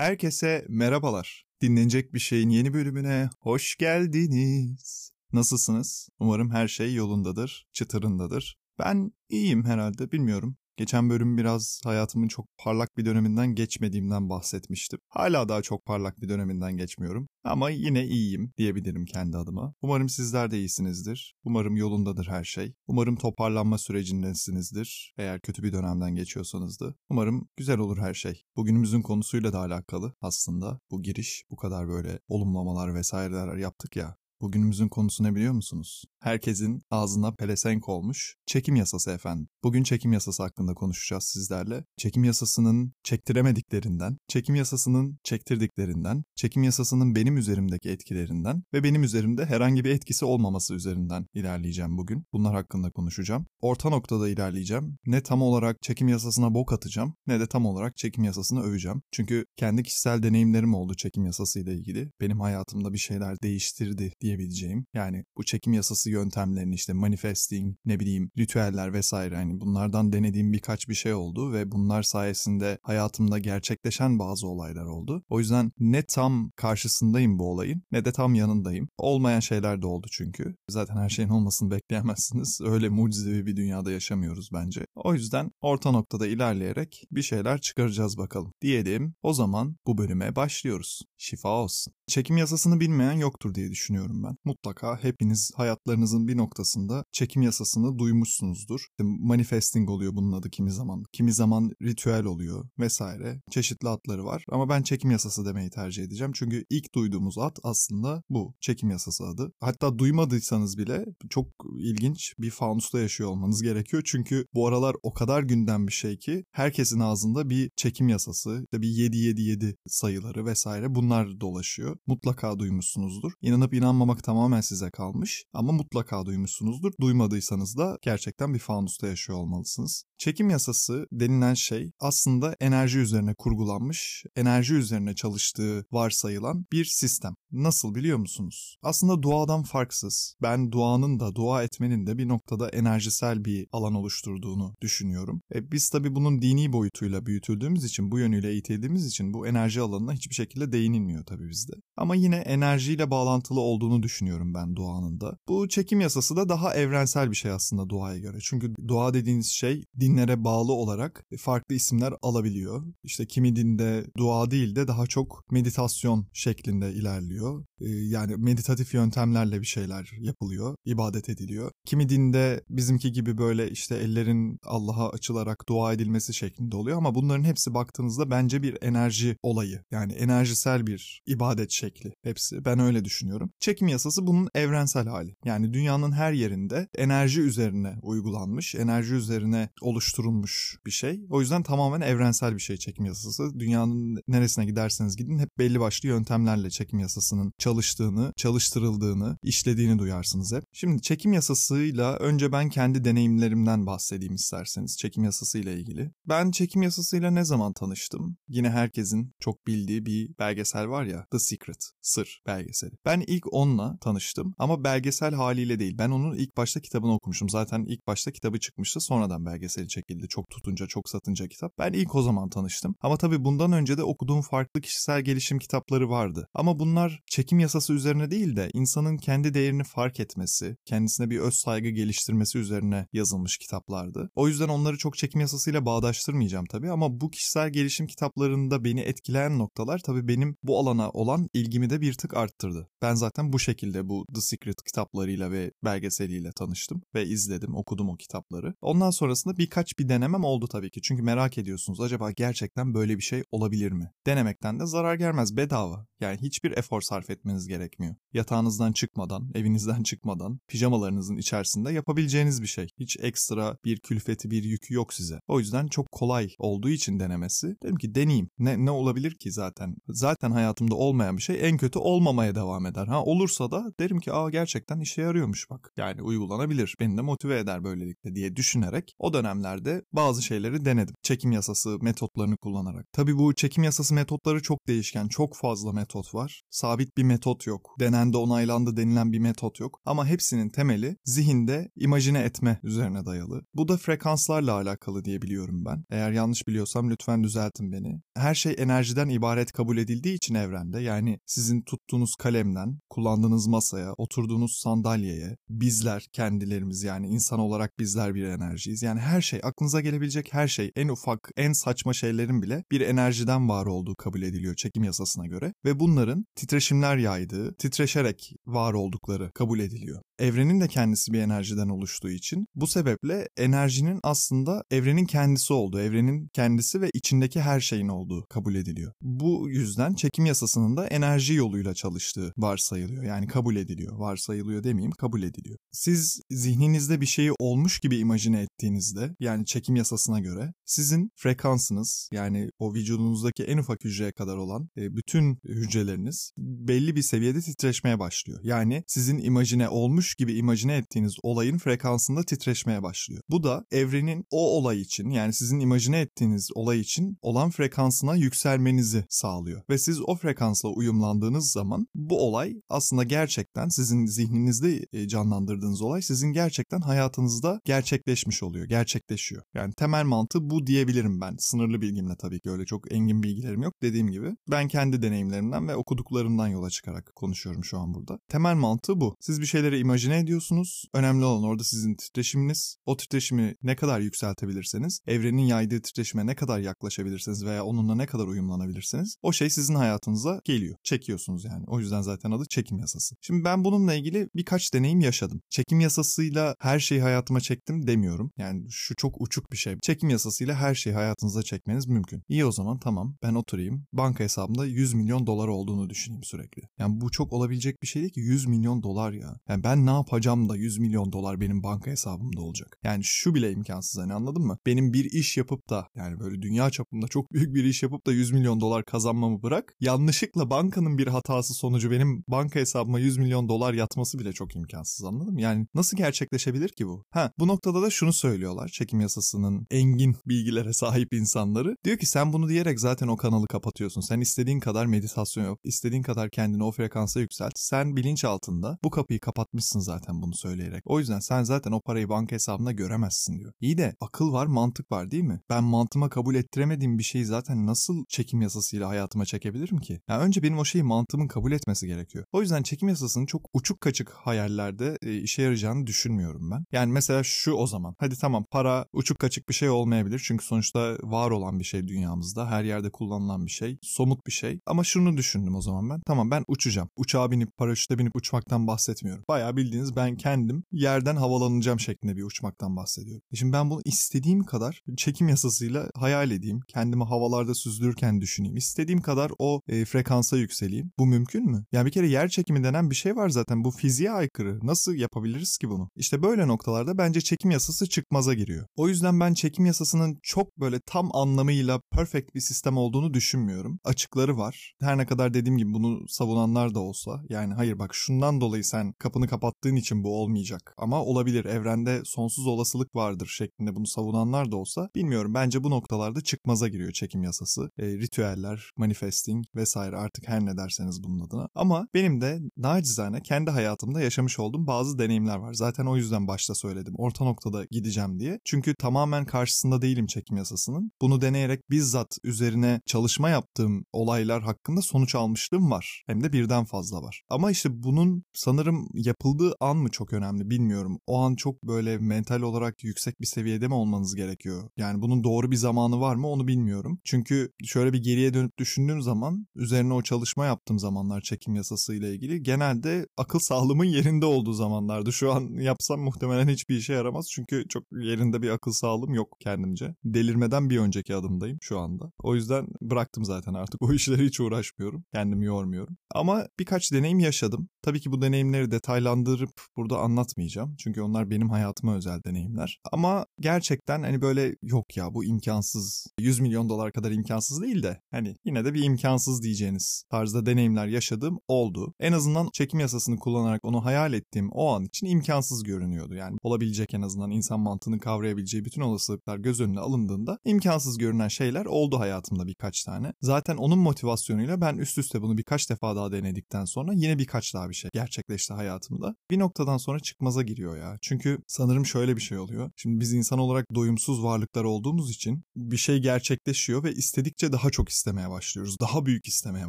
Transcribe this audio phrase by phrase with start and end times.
[0.00, 1.44] Herkese merhabalar.
[1.62, 5.12] Dinlenecek bir şeyin yeni bölümüne hoş geldiniz.
[5.32, 6.08] Nasılsınız?
[6.18, 8.58] Umarım her şey yolundadır, çıtırındadır.
[8.78, 10.56] Ben iyiyim herhalde, bilmiyorum.
[10.76, 14.98] Geçen bölüm biraz hayatımın çok parlak bir döneminden geçmediğimden bahsetmiştim.
[15.08, 17.28] Hala daha çok parlak bir döneminden geçmiyorum.
[17.44, 19.74] Ama yine iyiyim diyebilirim kendi adıma.
[19.82, 21.34] Umarım sizler de iyisinizdir.
[21.44, 22.74] Umarım yolundadır her şey.
[22.86, 25.14] Umarım toparlanma sürecindesinizdir.
[25.18, 26.94] Eğer kötü bir dönemden geçiyorsanız da.
[27.10, 28.42] Umarım güzel olur her şey.
[28.56, 34.16] Bugünümüzün konusuyla da alakalı aslında bu giriş bu kadar böyle olumlamalar vesaireler yaptık ya.
[34.42, 36.04] Bugünümüzün konusu ne biliyor musunuz?
[36.20, 39.48] Herkesin ağzına pelesenk olmuş çekim yasası efendim.
[39.64, 41.84] Bugün çekim yasası hakkında konuşacağız sizlerle.
[41.96, 49.84] Çekim yasasının çektiremediklerinden, çekim yasasının çektirdiklerinden, çekim yasasının benim üzerimdeki etkilerinden ve benim üzerimde herhangi
[49.84, 52.24] bir etkisi olmaması üzerinden ilerleyeceğim bugün.
[52.32, 53.46] Bunlar hakkında konuşacağım.
[53.60, 54.96] Orta noktada ilerleyeceğim.
[55.06, 59.02] Ne tam olarak çekim yasasına bok atacağım ne de tam olarak çekim yasasını öveceğim.
[59.12, 62.10] Çünkü kendi kişisel deneyimlerim oldu çekim yasası ile ilgili.
[62.20, 64.86] Benim hayatımda bir şeyler değiştirdi diyebileceğim.
[64.94, 70.88] Yani bu çekim yasası yöntemlerini işte manifesting, ne bileyim ritüeller vesaire hani bunlardan denediğim birkaç
[70.88, 75.22] bir şey oldu ve bunlar sayesinde hayatımda gerçekleşen bazı olaylar oldu.
[75.28, 78.88] O yüzden ne tam karşısındayım bu olayın ne de tam yanındayım.
[78.98, 80.56] Olmayan şeyler de oldu çünkü.
[80.68, 82.60] Zaten her şeyin olmasını bekleyemezsiniz.
[82.60, 84.86] Öyle mucizevi bir dünyada yaşamıyoruz bence.
[84.94, 88.52] O yüzden orta noktada ilerleyerek bir şeyler çıkaracağız bakalım.
[88.62, 91.02] Diyelim o zaman bu bölüme başlıyoruz.
[91.18, 91.92] Şifa olsun.
[92.06, 94.36] Çekim yasasını bilmeyen yoktur diye düşünüyorum ben.
[94.44, 98.86] Mutlaka hepiniz hayatlarınızın bir noktasında çekim yasasını duymuşsunuzdur.
[99.00, 101.04] Manifesting oluyor bunun adı kimi zaman.
[101.12, 103.40] Kimi zaman ritüel oluyor vesaire.
[103.50, 106.32] Çeşitli adları var ama ben çekim yasası demeyi tercih edeceğim.
[106.34, 108.54] Çünkü ilk duyduğumuz ad aslında bu.
[108.60, 109.52] Çekim yasası adı.
[109.60, 111.46] Hatta duymadıysanız bile çok
[111.78, 114.02] ilginç bir fanusta yaşıyor olmanız gerekiyor.
[114.06, 118.82] Çünkü bu aralar o kadar gündem bir şey ki herkesin ağzında bir çekim yasası, işte
[118.82, 121.96] bir 777 sayıları vesaire bunlar dolaşıyor.
[122.06, 123.32] Mutlaka duymuşsunuzdur.
[123.42, 126.92] İnanıp inanmamak tamamen size kalmış ama mutlaka duymuşsunuzdur.
[127.00, 130.04] Duymadıysanız da gerçekten bir fanusta yaşıyor olmalısınız.
[130.18, 137.34] Çekim yasası denilen şey aslında enerji üzerine kurgulanmış, enerji üzerine çalıştığı varsayılan bir sistem.
[137.52, 138.76] Nasıl biliyor musunuz?
[138.82, 140.36] Aslında duadan farksız.
[140.42, 145.42] Ben duanın da dua etmenin de bir noktada enerjisel bir alan oluşturduğunu düşünüyorum.
[145.54, 150.12] E biz tabii bunun dini boyutuyla büyütüldüğümüz için, bu yönüyle eğitildiğimiz için bu enerji alanına
[150.12, 151.72] hiçbir şekilde değinilmiyor tabii bizde.
[151.96, 155.36] Ama yine enerjiyle bağlantılı olduğunu düşünüyorum ben duanın da.
[155.48, 158.38] Bu çekim yasası da daha evrensel bir şey aslında duaya göre.
[158.42, 162.84] Çünkü dua dediğiniz şey dinlere bağlı olarak farklı isimler alabiliyor.
[163.04, 167.64] İşte kimi dinde dua değil de daha çok meditasyon şeklinde ilerliyor.
[167.80, 171.70] Yani meditatif yöntemlerle bir şeyler yapılıyor, ibadet ediliyor.
[171.84, 177.44] Kimi dinde bizimki gibi böyle işte ellerin Allah'a açılarak dua edilmesi şeklinde oluyor ama bunların
[177.44, 179.84] hepsi baktığınızda bence bir enerji olayı.
[179.90, 182.64] Yani enerjisel bir ibadet şekli hepsi.
[182.64, 183.50] Ben öyle düşünüyorum.
[183.60, 185.36] Çekim yasası bunun evrensel hali.
[185.44, 191.20] Yani dünyanın her yerinde enerji üzerine uygulanmış, enerji üzerine oluşturulmuş bir şey.
[191.30, 193.60] O yüzden tamamen evrensel bir şey çekim yasası.
[193.60, 200.64] Dünyanın neresine giderseniz gidin hep belli başlı yöntemlerle çekim yasasının çalıştığını, çalıştırıldığını, işlediğini duyarsınız hep.
[200.72, 206.10] Şimdi çekim yasasıyla önce ben kendi deneyimlerimden bahsedeyim isterseniz çekim yasasıyla ilgili.
[206.28, 208.36] Ben çekim yasasıyla ne zaman tanıştım?
[208.48, 212.94] Yine herkesin çok bildiği bir belgesel var ya The Secret, Sır belgeseli.
[213.04, 215.98] Ben ilk onunla tanıştım ama belgesel haliyle değil.
[215.98, 217.48] Ben onun ilk başta kitabını okumuşum.
[217.48, 220.28] Zaten ilk başta kitabı çıkmıştı sonradan belgeseli çekildi.
[220.28, 221.78] Çok tutunca çok satınca kitap.
[221.78, 222.94] Ben ilk o zaman tanıştım.
[223.00, 226.48] Ama tabii bundan önce de okuduğum farklı kişisel gelişim kitapları vardı.
[226.54, 231.54] Ama bunlar çekim yasası üzerine değil de insanın kendi değerini fark etmesi, kendisine bir öz
[231.54, 234.30] saygı geliştirmesi üzerine yazılmış kitaplardı.
[234.34, 239.58] O yüzden onları çok çekim yasasıyla bağdaştırmayacağım tabii ama bu kişisel gelişim kitaplarında beni etkileyen
[239.58, 242.88] noktalar tabii benim bu alana olan ilgimi de bir tık arttırdı.
[243.02, 248.16] Ben zaten bu şekilde bu The Secret kitaplarıyla ve belgeseliyle tanıştım ve izledim, okudum o
[248.16, 248.74] kitapları.
[248.80, 251.00] Ondan sonrasında birkaç bir denemem oldu tabii ki.
[251.02, 254.10] Çünkü merak ediyorsunuz acaba gerçekten böyle bir şey olabilir mi?
[254.26, 256.06] Denemekten de zarar gelmez bedava.
[256.20, 258.14] Yani hiçbir efor sarf etmeniz gerekmiyor.
[258.32, 262.88] Yatağınızdan çıkmadan, evinizden çıkmadan, pijamalarınızın içerisinde yapabileceğiniz bir şey.
[262.98, 265.40] Hiç ekstra bir külfeti, bir yükü yok size.
[265.48, 267.76] O yüzden çok kolay olduğu için denemesi.
[267.82, 268.50] Dedim ki deneyeyim.
[268.58, 269.96] Ne, ne olabilir ki zaten?
[270.08, 273.06] Zaten hayatımda olmayan bir şey en kötü olmamaya devam eder.
[273.06, 275.92] Ha olursa olursa da derim ki aa gerçekten işe yarıyormuş bak.
[275.96, 276.94] Yani uygulanabilir.
[277.00, 281.14] Beni de motive eder böylelikle diye düşünerek o dönemlerde bazı şeyleri denedim.
[281.22, 283.06] Çekim yasası metotlarını kullanarak.
[283.12, 285.28] Tabii bu çekim yasası metotları çok değişken.
[285.28, 286.62] Çok fazla metot var.
[286.70, 287.94] Sabit bir metot yok.
[288.00, 290.00] Denendi onaylandı denilen bir metot yok.
[290.04, 293.62] Ama hepsinin temeli zihinde imajine etme üzerine dayalı.
[293.74, 296.04] Bu da frekanslarla alakalı diye biliyorum ben.
[296.10, 298.20] Eğer yanlış biliyorsam lütfen düzeltin beni.
[298.36, 304.80] Her şey enerjiden ibaret kabul edildiği için evrende yani sizin tuttuğunuz kalemden, kullandığınız masaya, oturduğunuz
[304.82, 309.02] sandalyeye, bizler kendilerimiz yani insan olarak bizler bir enerjiyiz.
[309.02, 313.68] Yani her şey aklınıza gelebilecek her şey en ufak en saçma şeylerin bile bir enerjiden
[313.68, 319.78] var olduğu kabul ediliyor çekim yasasına göre ve bunların titreşimler yaydığı, titreşerek var oldukları kabul
[319.78, 320.22] ediliyor.
[320.40, 326.48] Evrenin de kendisi bir enerjiden oluştuğu için bu sebeple enerjinin aslında evrenin kendisi olduğu, evrenin
[326.54, 329.12] kendisi ve içindeki her şeyin olduğu kabul ediliyor.
[329.22, 333.24] Bu yüzden çekim yasasının da enerji yoluyla çalıştığı varsayılıyor.
[333.24, 334.18] Yani kabul ediliyor.
[334.18, 335.78] Varsayılıyor demeyeyim, kabul ediliyor.
[335.92, 342.70] Siz zihninizde bir şeyi olmuş gibi imajine ettiğinizde yani çekim yasasına göre sizin frekansınız yani
[342.78, 348.60] o vücudunuzdaki en ufak hücreye kadar olan e, bütün hücreleriniz belli bir seviyede titreşmeye başlıyor.
[348.62, 353.42] Yani sizin imajine olmuş gibi imajine ettiğiniz olayın frekansında titreşmeye başlıyor.
[353.50, 359.24] Bu da evrenin o olay için yani sizin imajine ettiğiniz olay için olan frekansına yükselmenizi
[359.28, 359.82] sağlıyor.
[359.90, 366.22] Ve siz o frekansla uyumlandığınız zaman bu olay aslında gerçekten sizin zihninizde e, canlandırdığınız olay
[366.22, 369.62] sizin gerçekten hayatınızda gerçekleşmiş oluyor, gerçekleşiyor.
[369.74, 371.56] Yani temel mantığı bu diyebilirim ben.
[371.58, 374.56] Sınırlı bilgimle tabii ki öyle çok engin bilgilerim yok dediğim gibi.
[374.70, 378.38] Ben kendi deneyimlerimden ve okuduklarımdan yola çıkarak konuşuyorum şu an burada.
[378.48, 379.36] Temel mantığı bu.
[379.40, 381.04] Siz bir şeyleri imajine ediyorsunuz.
[381.14, 382.96] Önemli olan orada sizin titreşiminiz.
[383.06, 388.46] O titreşimi ne kadar yükseltebilirseniz, evrenin yaydığı titreşime ne kadar yaklaşabilirsiniz veya onunla ne kadar
[388.46, 390.96] uyumlanabilirsiniz, o şey sizin hayatınıza geliyor.
[391.04, 391.84] Çekiyorsunuz yani.
[391.86, 393.34] O yüzden zaten adı çekim yasası.
[393.40, 395.60] Şimdi ben bununla ilgili birkaç deneyim yaşadım.
[395.70, 398.52] Çekim yasasıyla her şeyi hayatıma çektim demiyorum.
[398.58, 399.96] Yani şu çok uçuk bir şey.
[400.02, 402.42] Çekim yasasıyla her şeyi hayatınıza çekmeniz mümkün.
[402.48, 404.06] İyi o zaman tamam ben oturayım.
[404.12, 406.82] Banka hesabımda 100 milyon dolar olduğunu düşüneyim sürekli.
[406.98, 409.56] Yani bu çok olabilecek bir şey değil ki 100 milyon dolar ya.
[409.68, 412.98] Yani ben ne yapacağım da 100 milyon dolar benim banka hesabımda olacak.
[413.04, 414.78] Yani şu bile imkansız hani anladın mı?
[414.86, 418.32] Benim bir iş yapıp da yani böyle dünya çapında çok büyük bir iş yapıp da
[418.32, 419.94] 100 milyon dolar kazanmamı bırak.
[420.00, 425.24] Yanlışlıkla bankanın bir hatası sonucu benim banka hesabıma 100 milyon dolar yatması bile çok imkansız
[425.24, 425.60] anladın mı?
[425.60, 427.24] Yani nasıl gerçekleşebilir ki bu?
[427.30, 431.96] Ha bu noktada da şunu söylüyorlar çekim yasasının engin bilgilere sahip insanları.
[432.04, 434.20] Diyor ki sen bunu diyerek zaten o kanalı kapatıyorsun.
[434.20, 437.72] Sen istediğin kadar meditasyon yap, istediğin kadar kendini o frekansa yükselt.
[437.76, 441.02] Sen bilinç altında bu kapıyı kapatmışsın zaten bunu söyleyerek.
[441.06, 443.72] O yüzden sen zaten o parayı banka hesabında göremezsin diyor.
[443.80, 445.60] İyi de akıl var, mantık var değil mi?
[445.70, 450.20] Ben mantığıma kabul ettiremediğim bir şeyi zaten nasıl çekim yasasıyla hayatıma çekebilirim ki?
[450.28, 452.44] Yani önce benim o şeyi mantığımın kabul etmesi gerekiyor.
[452.52, 456.84] O yüzden çekim yasasının çok uçuk kaçık hayallerde e, işe yarayacağını düşünmüyorum ben.
[456.92, 458.14] Yani mesela şu o zaman.
[458.18, 460.42] Hadi tamam para uçuk kaçık bir şey olmayabilir.
[460.44, 462.70] Çünkü sonuçta var olan bir şey dünyamızda.
[462.70, 463.98] Her yerde kullanılan bir şey.
[464.02, 464.80] Somut bir şey.
[464.86, 466.20] Ama şunu düşündüm o zaman ben.
[466.26, 467.08] Tamam ben uçacağım.
[467.16, 469.44] Uçağa binip paraşüte binip uçmaktan bahsetmiyorum.
[469.48, 473.42] Bayağı bildiğiniz ben kendim yerden havalanacağım şeklinde bir uçmaktan bahsediyorum.
[473.52, 476.80] E şimdi ben bunu istediğim kadar çekim yasasıyla hayal edeyim.
[476.88, 478.76] Kendimi havalarda süzdürürken düşüneyim.
[478.76, 481.12] İstediğim kadar o e, frekansa yükseleyim.
[481.18, 481.84] Bu mümkün mü?
[481.92, 483.84] Yani bir kere yer çekimi denen bir şey var zaten.
[483.84, 484.78] Bu fiziğe aykırı.
[484.82, 486.08] Nasıl yapabiliriz ki bunu?
[486.16, 488.86] İşte böyle noktalarda bence çekim yasası çıkmaza giriyor.
[488.96, 494.00] O yüzden ben çekim yasasının çok böyle tam anlamıyla perfect bir sistem olduğunu düşünmüyorum.
[494.04, 494.94] Açıkları var.
[495.00, 499.12] Her ne kadar dediğim gibi bunu savunanlar da olsa yani hayır bak şundan dolayı sen
[499.18, 500.94] kapını kapattığın için bu olmayacak.
[500.98, 506.40] Ama olabilir evrende sonsuz olasılık vardır şeklinde bunu savunanlar da olsa bilmiyorum bence bu noktalarda
[506.40, 507.90] çıkmaza giriyor çekim yasası.
[507.98, 511.68] E, ritüeller, manifesting vesaire artık her ne derseniz bunun adına.
[511.74, 515.74] Ama benim de nacizane kendi hayatımda yaşamış olduğum bazı deneyimler var.
[515.74, 517.14] Zaten o yüzden başta söyledim.
[517.16, 518.58] Orta noktada gideceğim diye.
[518.64, 521.12] Çünkü tamamen karşısında değilim çekim yasasının.
[521.20, 526.22] Bunu deneyerek bizzat üzerine çalışma yaptığım olaylar hakkında sonuç almışlığım var.
[526.26, 527.42] Hem de birden fazla var.
[527.48, 531.18] Ama işte bunun sanırım yapıldığı an mı çok önemli bilmiyorum.
[531.26, 534.90] O an çok böyle mental olarak yüksek bir seviyede mi olmanız gerekiyor?
[534.96, 537.20] Yani bunun doğru bir zamanı var mı onu bilmiyorum.
[537.24, 542.34] Çünkü şöyle bir geriye dönüp düşündüğüm zaman üzerine o çalışma yaptığım zamanlar çekim yasası ile
[542.34, 545.32] ilgili genelde akıl sağlığımın yerinde olduğu zamanlardı.
[545.32, 547.48] Şu an yapsam muhtemelen hiçbir işe yaramaz.
[547.50, 550.14] Çünkü çok yerinde bir akıl sağlığım yok kendimce.
[550.24, 552.32] Delirmeden bir önceki adımdayım şu anda.
[552.42, 555.24] O yüzden bıraktım zaten artık o işlere hiç uğraşmıyorum.
[555.34, 556.16] Kendimi yormuyorum.
[556.34, 557.88] Ama birkaç deneyim yaşadım.
[558.02, 560.94] Tabii ki bu deneyimleri detaylandırmayacağım adlandırıp burada anlatmayacağım.
[560.98, 563.00] Çünkü onlar benim hayatıma özel deneyimler.
[563.12, 566.26] Ama gerçekten hani böyle yok ya bu imkansız.
[566.38, 571.06] 100 milyon dolar kadar imkansız değil de hani yine de bir imkansız diyeceğiniz tarzda deneyimler
[571.06, 572.14] yaşadığım oldu.
[572.20, 576.34] En azından çekim yasasını kullanarak onu hayal ettiğim o an için imkansız görünüyordu.
[576.34, 581.84] Yani olabilecek en azından insan mantığını kavrayabileceği bütün olasılıklar göz önüne alındığında imkansız görünen şeyler
[581.84, 583.32] oldu hayatımda birkaç tane.
[583.42, 587.88] Zaten onun motivasyonuyla ben üst üste bunu birkaç defa daha denedikten sonra yine birkaç daha
[587.88, 589.36] bir şey gerçekleşti hayatımda.
[589.50, 591.18] Bir noktadan sonra çıkmaza giriyor ya.
[591.22, 592.90] Çünkü sanırım şöyle bir şey oluyor.
[592.96, 598.08] Şimdi biz insan olarak doyumsuz varlıklar olduğumuz için bir şey gerçekleşiyor ve istedikçe daha çok
[598.08, 598.96] istemeye başlıyoruz.
[599.00, 599.88] Daha büyük istemeye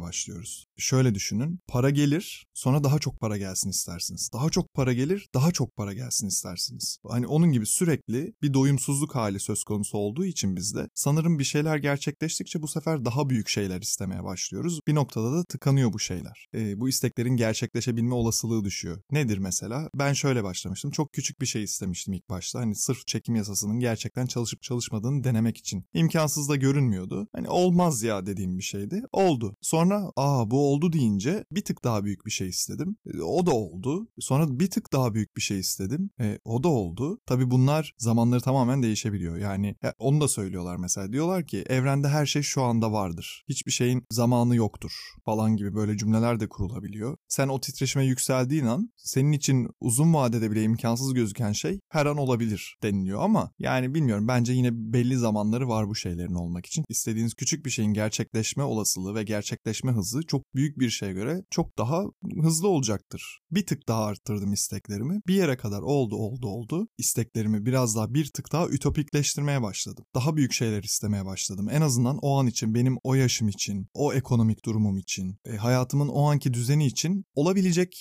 [0.00, 0.66] başlıyoruz.
[0.76, 1.60] Şöyle düşünün.
[1.68, 4.30] Para gelir, sonra daha çok para gelsin istersiniz.
[4.32, 6.98] Daha çok para gelir, daha çok para gelsin istersiniz.
[7.08, 11.76] Hani onun gibi sürekli bir doyumsuzluk hali söz konusu olduğu için bizde sanırım bir şeyler
[11.76, 14.80] gerçekleştikçe bu sefer daha büyük şeyler istemeye başlıyoruz.
[14.88, 16.46] Bir noktada da tıkanıyor bu şeyler.
[16.54, 19.02] E, bu isteklerin gerçekleşebilme olasılığı düşüyor.
[19.10, 19.88] Nedir mesela?
[19.94, 20.90] Ben şöyle başlamıştım.
[20.90, 22.60] Çok küçük bir şey istemiştim ilk başta.
[22.60, 25.84] Hani sırf çekim yasasının gerçekten çalışıp çalışmadığını denemek için.
[25.94, 27.28] İmkansız da görünmüyordu.
[27.32, 29.02] Hani olmaz ya dediğim bir şeydi.
[29.12, 29.56] Oldu.
[29.60, 32.96] Sonra aa bu oldu deyince bir tık daha büyük bir şey istedim.
[33.06, 34.08] E, o da oldu.
[34.18, 36.10] Sonra bir tık daha büyük bir şey istedim.
[36.20, 37.18] E, o da oldu.
[37.26, 39.36] Tabii bunlar zamanları tamamen değişebiliyor.
[39.36, 41.12] Yani ya, onu da söylüyorlar mesela.
[41.12, 43.44] Diyorlar ki evrende her şey şu anda vardır.
[43.48, 44.92] Hiçbir şeyin zamanı yoktur
[45.24, 47.16] falan gibi böyle cümleler de kurulabiliyor.
[47.28, 52.16] Sen o titreşime yükseldiğin an senin için uzun vadede bile imkansız gözüken şey her an
[52.16, 56.84] olabilir deniliyor ama yani bilmiyorum bence yine belli zamanları var bu şeylerin olmak için.
[56.88, 61.78] İstediğiniz küçük bir şeyin gerçekleşme olasılığı ve gerçekleşme hızı çok büyük bir şeye göre çok
[61.78, 62.04] daha
[62.42, 63.40] hızlı olacaktır.
[63.50, 65.20] Bir tık daha arttırdım isteklerimi.
[65.26, 66.88] Bir yere kadar oldu oldu oldu.
[66.98, 70.04] İsteklerimi biraz daha bir tık daha ütopikleştirmeye başladım.
[70.14, 71.68] Daha büyük şeyler istemeye başladım.
[71.70, 76.08] En azından o an için benim o yaşım için, o ekonomik durumum için, e, hayatımın
[76.08, 77.92] o anki düzeni için olabilecek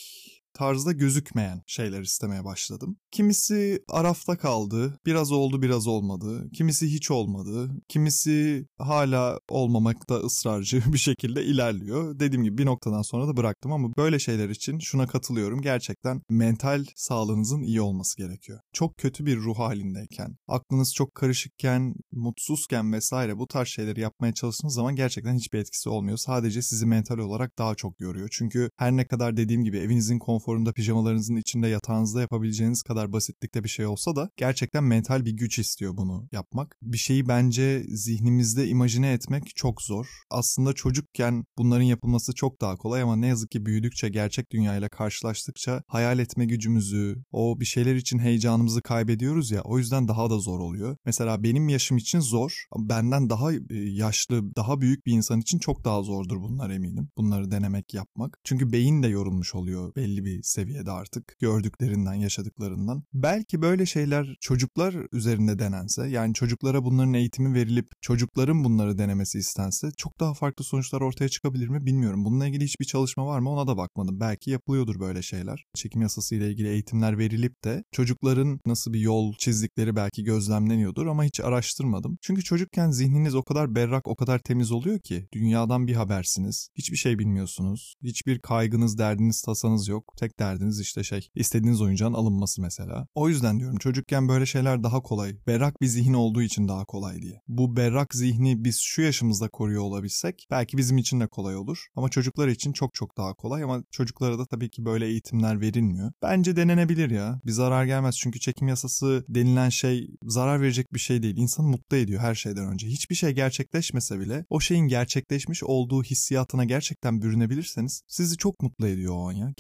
[0.54, 2.98] tarzda gözükmeyen şeyler istemeye başladım.
[3.12, 10.98] Kimisi arafta kaldı, biraz oldu biraz olmadı, kimisi hiç olmadı, kimisi hala olmamakta ısrarcı bir
[10.98, 12.20] şekilde ilerliyor.
[12.20, 15.62] Dediğim gibi bir noktadan sonra da bıraktım ama böyle şeyler için şuna katılıyorum.
[15.62, 18.60] Gerçekten mental sağlığınızın iyi olması gerekiyor.
[18.74, 24.74] Çok kötü bir ruh halindeyken, aklınız çok karışıkken, mutsuzken vesaire bu tarz şeyleri yapmaya çalıştığınız
[24.74, 26.18] zaman gerçekten hiçbir etkisi olmuyor.
[26.18, 28.30] Sadece sizi mental olarak daha çok yoruyor.
[28.32, 33.70] Çünkü her ne kadar dediğim gibi evinizin konforunda pijamalarınızın içinde yatağınızda yapabileceğiniz kadar basitlikte bir
[33.70, 36.78] şey olsa da gerçekten mental bir güç istiyor bunu yapmak.
[36.82, 40.08] Bir şeyi bence zihnimizde imajine etmek çok zor.
[40.30, 45.84] Aslında çocukken bunların yapılması çok daha kolay ama ne yazık ki büyüdükçe gerçek dünyayla karşılaştıkça
[45.88, 50.60] hayal etme gücümüzü, o bir şeyler için heyecanımızı kaybediyoruz ya o yüzden daha da zor
[50.60, 50.98] oluyor.
[51.06, 52.66] Mesela benim yaşım için zor.
[52.78, 57.10] Benden daha e, yaşlı, daha büyük bir insan için çok daha zordur bunlar eminim.
[57.18, 58.38] Bunları denemek, yapmak.
[58.44, 63.04] Çünkü beyin de yorulmuş oluyor belli bir seviyede artık gördüklerinden, yaşadıklarından.
[63.14, 69.92] Belki böyle şeyler çocuklar üzerinde denense, yani çocuklara bunların eğitimi verilip çocukların bunları denemesi istense
[69.98, 72.26] çok daha farklı sonuçlar ortaya çıkabilir mi bilmiyorum.
[72.26, 74.20] Bununla ilgili hiçbir çalışma var mı ona da bakmadım.
[74.20, 75.66] Belki yapılıyordur böyle şeyler.
[75.76, 81.24] Çekim yasası ile ilgili eğitimler verilip de çocukların nasıl bir yol çizdikleri belki gözlemleniyordur ama
[81.24, 82.18] hiç araştırmadım.
[82.22, 86.70] Çünkü çocukken zihniniz o kadar berrak, o kadar temiz oluyor ki dünyadan bir habersiniz.
[86.76, 87.96] Hiçbir şey bilmiyorsunuz.
[88.04, 90.14] Hiçbir kaygınız, derdiniz, tasanız yok.
[90.22, 93.08] Tek derdiniz işte şey istediğiniz oyuncağın alınması mesela.
[93.16, 95.36] O yüzden diyorum çocukken böyle şeyler daha kolay.
[95.48, 97.42] Berrak bir zihin olduğu için daha kolay diye.
[97.48, 101.86] Bu berrak zihni biz şu yaşımızda koruyor olabilsek belki bizim için de kolay olur.
[101.96, 106.12] Ama çocuklar için çok çok daha kolay ama çocuklara da tabii ki böyle eğitimler verilmiyor.
[106.22, 107.42] Bence denenebilir ya.
[107.46, 111.38] Bir zarar gelmez çünkü çekim yasası denilen şey zarar verecek bir şey değil.
[111.38, 112.88] İnsanı mutlu ediyor her şeyden önce.
[112.88, 119.14] Hiçbir şey gerçekleşmese bile o şeyin gerçekleşmiş olduğu hissiyatına gerçekten bürünebilirseniz sizi çok mutlu ediyor
[119.16, 119.54] o an ya.